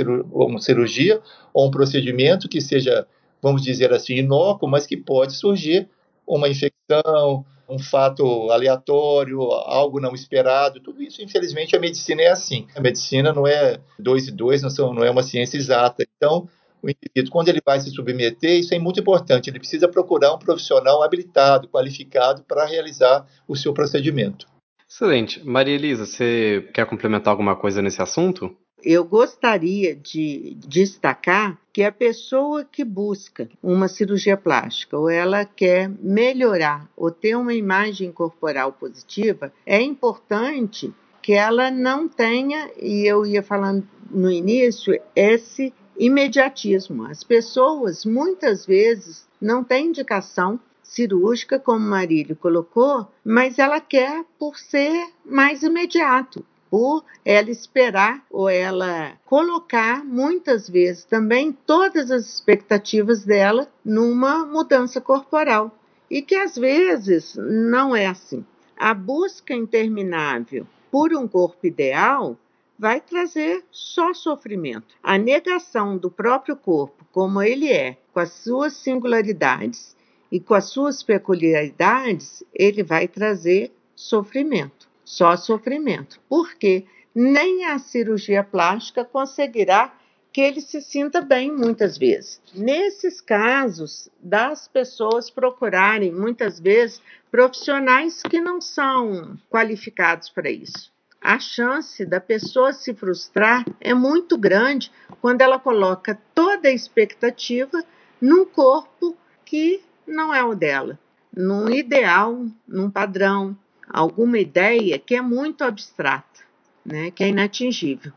cirurgia 0.61 1.20
ou 1.55 1.68
um 1.68 1.70
procedimento 1.70 2.48
que 2.48 2.61
seja 2.61 3.07
vamos 3.42 3.62
dizer 3.62 3.92
assim, 3.92 4.16
inócuo, 4.16 4.68
mas 4.68 4.87
que 4.87 4.96
pode 4.96 5.35
surgir 5.35 5.88
uma 6.27 6.48
infecção, 6.48 7.44
um 7.68 7.79
fato 7.79 8.51
aleatório, 8.51 9.40
algo 9.42 10.01
não 10.01 10.14
esperado, 10.14 10.81
tudo 10.81 11.03
isso, 11.03 11.22
infelizmente, 11.22 11.77
a 11.77 11.81
medicina 11.81 12.22
é 12.22 12.29
assim. 12.29 12.66
A 12.74 12.81
medicina 12.81 13.33
não 13.33 13.46
é 13.46 13.79
dois 13.98 14.27
e 14.27 14.33
dois, 14.33 14.62
não, 14.62 14.70
são, 14.70 14.94
não 14.94 15.05
é 15.05 15.11
uma 15.11 15.22
ciência 15.22 15.59
exata. 15.59 16.07
Então, 16.16 16.48
o 16.83 16.88
indivíduo, 16.88 17.33
quando 17.33 17.48
ele 17.48 17.61
vai 17.64 17.79
se 17.81 17.90
submeter, 17.90 18.59
isso 18.59 18.74
é 18.74 18.79
muito 18.79 19.01
importante, 19.01 19.51
ele 19.51 19.59
precisa 19.59 19.88
procurar 19.88 20.35
um 20.35 20.38
profissional 20.38 21.03
habilitado, 21.03 21.68
qualificado 21.68 22.42
para 22.44 22.64
realizar 22.64 23.27
o 23.46 23.57
seu 23.57 23.74
procedimento. 23.74 24.46
Excelente. 24.88 25.44
Maria 25.44 25.74
Elisa, 25.74 26.07
você 26.07 26.66
quer 26.72 26.87
complementar 26.87 27.33
alguma 27.33 27.55
coisa 27.55 27.83
nesse 27.83 28.01
assunto? 28.01 28.57
Eu 28.82 29.04
gostaria 29.04 29.94
de 29.94 30.56
destacar 30.60 31.58
que 31.72 31.82
a 31.82 31.90
pessoa 31.90 32.64
que 32.64 32.84
busca 32.84 33.48
uma 33.60 33.88
cirurgia 33.88 34.36
plástica 34.36 34.96
ou 34.96 35.10
ela 35.10 35.44
quer 35.44 35.90
melhorar 36.00 36.88
ou 36.96 37.10
ter 37.10 37.34
uma 37.36 37.54
imagem 37.54 38.12
corporal 38.12 38.72
positiva, 38.72 39.52
é 39.66 39.80
importante 39.82 40.94
que 41.20 41.32
ela 41.32 41.72
não 41.72 42.08
tenha, 42.08 42.70
e 42.80 43.04
eu 43.04 43.26
ia 43.26 43.42
falando 43.42 43.86
no 44.10 44.30
início, 44.30 44.98
esse 45.14 45.74
imediatismo. 45.98 47.04
As 47.04 47.24
pessoas 47.24 48.04
muitas 48.04 48.64
vezes 48.64 49.26
não 49.40 49.64
têm 49.64 49.86
indicação 49.86 50.58
cirúrgica, 50.82 51.58
como 51.58 51.80
Marílio 51.80 52.36
colocou, 52.36 53.08
mas 53.24 53.58
ela 53.58 53.80
quer 53.80 54.24
por 54.38 54.56
ser 54.56 55.08
mais 55.24 55.62
imediato 55.62 56.44
por 56.70 57.04
ela 57.24 57.50
esperar 57.50 58.24
ou 58.31 58.48
ela 58.48 59.12
colocar 59.24 60.04
muitas 60.04 60.68
vezes 60.68 61.04
também 61.04 61.52
todas 61.52 62.11
as 62.11 62.26
expectativas 62.26 63.24
dela 63.24 63.68
numa 63.85 64.44
mudança 64.44 65.00
corporal. 65.00 65.76
E 66.11 66.22
que 66.22 66.35
às 66.35 66.57
vezes 66.57 67.37
não 67.37 67.94
é 67.94 68.07
assim. 68.07 68.44
A 68.76 68.94
busca 68.94 69.52
interminável 69.52 70.66
por 70.90 71.12
um 71.12 71.28
corpo 71.28 71.66
ideal 71.66 72.37
vai 72.78 73.00
trazer 73.00 73.64
só 73.70 74.14
sofrimento. 74.14 74.94
A 75.02 75.18
negação 75.18 75.98
do 75.98 76.11
próprio 76.11 76.57
corpo 76.57 77.04
como 77.12 77.42
ele 77.42 77.70
é, 77.70 77.96
com 78.12 78.20
as 78.20 78.33
suas 78.33 78.74
singularidades 78.74 79.96
e 80.31 80.38
com 80.38 80.54
as 80.54 80.66
suas 80.66 81.02
peculiaridades, 81.02 82.44
ele 82.54 82.83
vai 82.83 83.09
trazer 83.09 83.72
sofrimento 83.96 84.88
só 85.09 85.38
sofrimento, 85.38 86.21
porque 86.29 86.85
nem 87.14 87.64
a 87.64 87.79
cirurgia 87.79 88.44
plástica 88.44 89.07
conseguirá 89.07 89.94
que 90.31 90.42
ele 90.42 90.61
se 90.61 90.83
sinta 90.83 91.23
bem 91.23 91.51
muitas 91.51 91.97
vezes. 91.97 92.42
Nesses 92.55 93.18
casos, 93.18 94.11
das 94.21 94.68
pessoas 94.68 95.31
procurarem 95.31 96.12
muitas 96.12 96.61
vezes 96.61 97.01
profissionais 97.31 98.23
que 98.23 98.38
não 98.38 98.61
são 98.61 99.38
qualificados 99.51 100.29
para 100.29 100.51
isso. 100.51 100.92
A 101.21 101.38
chance 101.38 102.05
da 102.05 102.21
pessoa 102.21 102.75
se 102.75 102.92
frustrar 102.92 103.64
é 103.81 103.94
muito 103.94 104.37
grande 104.37 104.92
quando 105.23 105.40
ela 105.40 105.59
coloca 105.59 106.21
toda 106.35 106.68
a 106.68 106.73
expectativa 106.73 107.83
num 108.21 108.44
corpo 108.44 109.16
que 109.44 109.83
não 110.07 110.35
é 110.35 110.44
o 110.44 110.55
dela, 110.55 110.99
num 111.35 111.71
ideal, 111.71 112.47
num 112.66 112.90
padrão, 112.90 113.57
alguma 113.88 114.38
ideia 114.38 114.98
que 114.98 115.14
é 115.14 115.22
muito 115.22 115.64
abstrata, 115.64 116.40
né, 116.85 117.11
que 117.11 117.24
é 117.24 117.29
inatingível. 117.29 118.12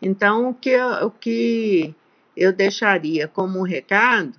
Então, 0.00 0.50
o 0.50 0.54
que, 0.54 0.70
eu, 0.70 0.88
o 1.06 1.10
que 1.10 1.94
eu 2.36 2.52
deixaria 2.52 3.26
como 3.26 3.62
recado 3.62 4.38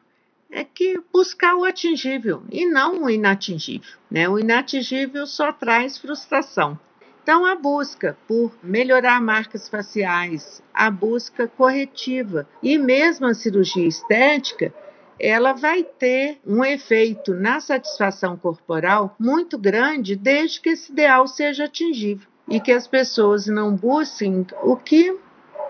é 0.51 0.63
que 0.63 1.01
buscar 1.11 1.55
o 1.55 1.65
atingível 1.65 2.43
e 2.51 2.65
não 2.65 3.03
o 3.03 3.09
inatingível. 3.09 3.97
Né? 4.09 4.29
O 4.29 4.39
inatingível 4.39 5.25
só 5.25 5.51
traz 5.51 5.97
frustração. 5.97 6.79
Então, 7.21 7.45
a 7.45 7.55
busca 7.55 8.17
por 8.25 8.53
melhorar 8.63 9.19
marcas 9.19 9.67
faciais, 9.67 10.63
a 10.73 10.89
busca 10.89 11.47
corretiva 11.47 12.47
e 12.63 12.77
mesmo 12.77 13.25
a 13.25 13.33
cirurgia 13.33 13.85
estética 13.85 14.73
ela 15.19 15.53
vai 15.53 15.83
ter 15.83 16.39
um 16.45 16.63
efeito 16.63 17.33
na 17.33 17.59
satisfação 17.59 18.37
corporal 18.37 19.15
muito 19.19 19.57
grande 19.57 20.15
desde 20.15 20.61
que 20.61 20.69
esse 20.69 20.91
ideal 20.91 21.27
seja 21.27 21.65
atingível 21.65 22.27
e 22.47 22.59
que 22.59 22.71
as 22.71 22.87
pessoas 22.87 23.47
não 23.47 23.75
busquem 23.75 24.45
o 24.63 24.75
que 24.75 25.17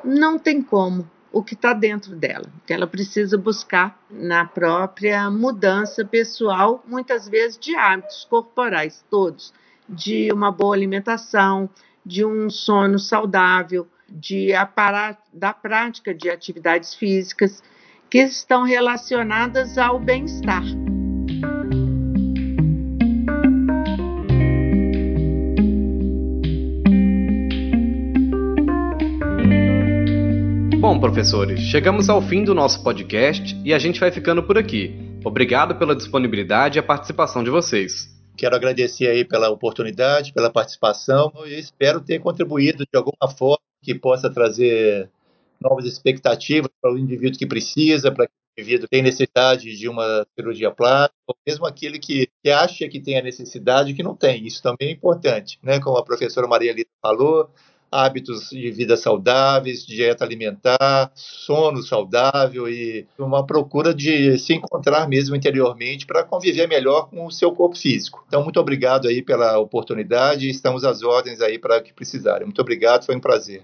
não 0.04 0.38
tem 0.38 0.62
como, 0.62 1.10
o 1.32 1.44
que 1.44 1.54
está 1.54 1.74
dentro 1.74 2.16
dela, 2.16 2.46
que 2.66 2.74
ela 2.74 2.88
precisa 2.88 3.38
buscar 3.38 4.00
na 4.10 4.46
própria 4.46 5.30
mudança 5.30 6.06
pessoal, 6.06 6.84
muitas 6.88 7.28
vezes 7.28 7.58
de 7.58 7.76
hábitos 7.76 8.26
corporais 8.26 9.04
todos, 9.10 9.54
de 9.90 10.32
uma 10.32 10.52
boa 10.52 10.76
alimentação, 10.76 11.70
de 12.06 12.24
um 12.24 12.50
sono 12.50 13.00
saudável, 13.00 13.88
de 14.10 14.52
da 15.34 15.54
prática 15.54 16.14
de 16.14 16.30
atividades 16.30 16.94
físicas 16.94 17.62
que 18.10 18.20
estão 18.20 18.64
relacionadas 18.64 19.78
ao 19.78 20.00
bem-estar. 20.00 20.64
Bom, 30.80 31.00
professores, 31.00 31.60
chegamos 31.60 32.10
ao 32.10 32.22
fim 32.22 32.46
do 32.46 32.56
nosso 32.56 32.82
podcast 32.82 33.60
e 33.66 33.74
a 33.74 33.80
gente 33.80 34.00
vai 34.00 34.10
ficando 34.10 34.42
por 34.42 34.58
aqui. 34.58 34.96
Obrigado 35.26 35.76
pela 35.76 35.96
disponibilidade 35.96 36.78
e 36.78 36.80
a 36.80 36.84
participação 36.84 37.44
de 37.44 37.50
vocês. 37.50 38.08
Quero 38.38 38.56
agradecer 38.56 39.08
aí 39.08 39.26
pela 39.26 39.50
oportunidade, 39.50 40.32
pela 40.32 40.50
participação 40.50 41.34
e 41.46 41.60
espero 41.60 42.00
ter 42.00 42.20
contribuído 42.20 42.86
de 42.86 42.98
alguma 42.98 43.30
forma 43.38 43.60
que 43.82 43.96
possa 43.96 44.30
trazer 44.30 45.10
novas 45.60 45.86
expectativas 45.86 46.70
para 46.82 46.94
o 46.94 46.98
indivíduo 46.98 47.38
que 47.38 47.46
precisa, 47.46 48.12
para 48.12 48.26
o 48.26 48.30
indivíduo 48.58 48.88
que 48.88 48.92
tem 48.92 49.02
necessidade 49.02 49.78
de 49.78 49.88
uma 49.88 50.26
cirurgia 50.36 50.72
plástica, 50.72 51.16
ou 51.28 51.36
mesmo 51.46 51.66
aquele 51.66 52.00
que, 52.00 52.30
que 52.44 52.50
acha 52.50 52.88
que 52.88 53.00
tem 53.00 53.18
a 53.18 53.24
necessidade 53.24 53.94
que 53.94 54.04
não 54.04 54.16
tem. 54.16 54.46
Isso 54.46 54.62
também 54.62 54.90
é 54.90 54.92
importante, 54.92 55.60
né? 55.62 55.80
Como 55.80 55.98
a 55.98 56.04
professora 56.04 56.48
Maria 56.48 56.74
Lita 56.74 56.92
falou, 57.02 57.50
hábitos 57.92 58.50
de 58.50 58.70
vida 58.72 58.98
saudáveis, 58.98 59.86
dieta 59.86 60.24
alimentar, 60.24 61.12
sono 61.16 61.82
saudável 61.82 62.68
e 62.68 63.08
uma 63.18 63.46
procura 63.46 63.94
de 63.94 64.38
se 64.38 64.54
encontrar 64.54 65.08
mesmo 65.08 65.36
interiormente 65.36 66.06
para 66.06 66.24
conviver 66.24 66.68
melhor 66.68 67.10
com 67.10 67.26
o 67.26 67.32
seu 67.32 67.52
corpo 67.52 67.78
físico. 67.78 68.24
Então, 68.28 68.44
muito 68.44 68.60
obrigado 68.60 69.08
aí 69.08 69.22
pela 69.22 69.58
oportunidade, 69.58 70.50
estamos 70.50 70.84
às 70.84 71.02
ordens 71.02 71.42
aí 71.42 71.58
para 71.58 71.78
o 71.78 71.84
que 71.84 71.94
precisarem. 71.94 72.46
Muito 72.46 72.62
obrigado, 72.62 73.06
foi 73.06 73.16
um 73.16 73.22
prazer. 73.22 73.64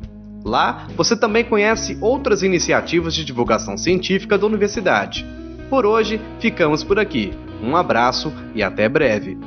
Lá 0.44 0.88
você 0.96 1.16
também 1.16 1.44
conhece 1.44 1.98
outras 2.02 2.42
iniciativas 2.44 3.14
de 3.14 3.24
divulgação 3.24 3.78
científica 3.78 4.38
da 4.38 4.46
universidade. 4.46 5.26
Por 5.70 5.86
hoje, 5.86 6.20
ficamos 6.40 6.84
por 6.84 7.00
aqui. 7.00 7.32
Um 7.64 7.76
abraço 7.76 8.34
e 8.56 8.64
até 8.64 8.90
breve. 8.90 9.38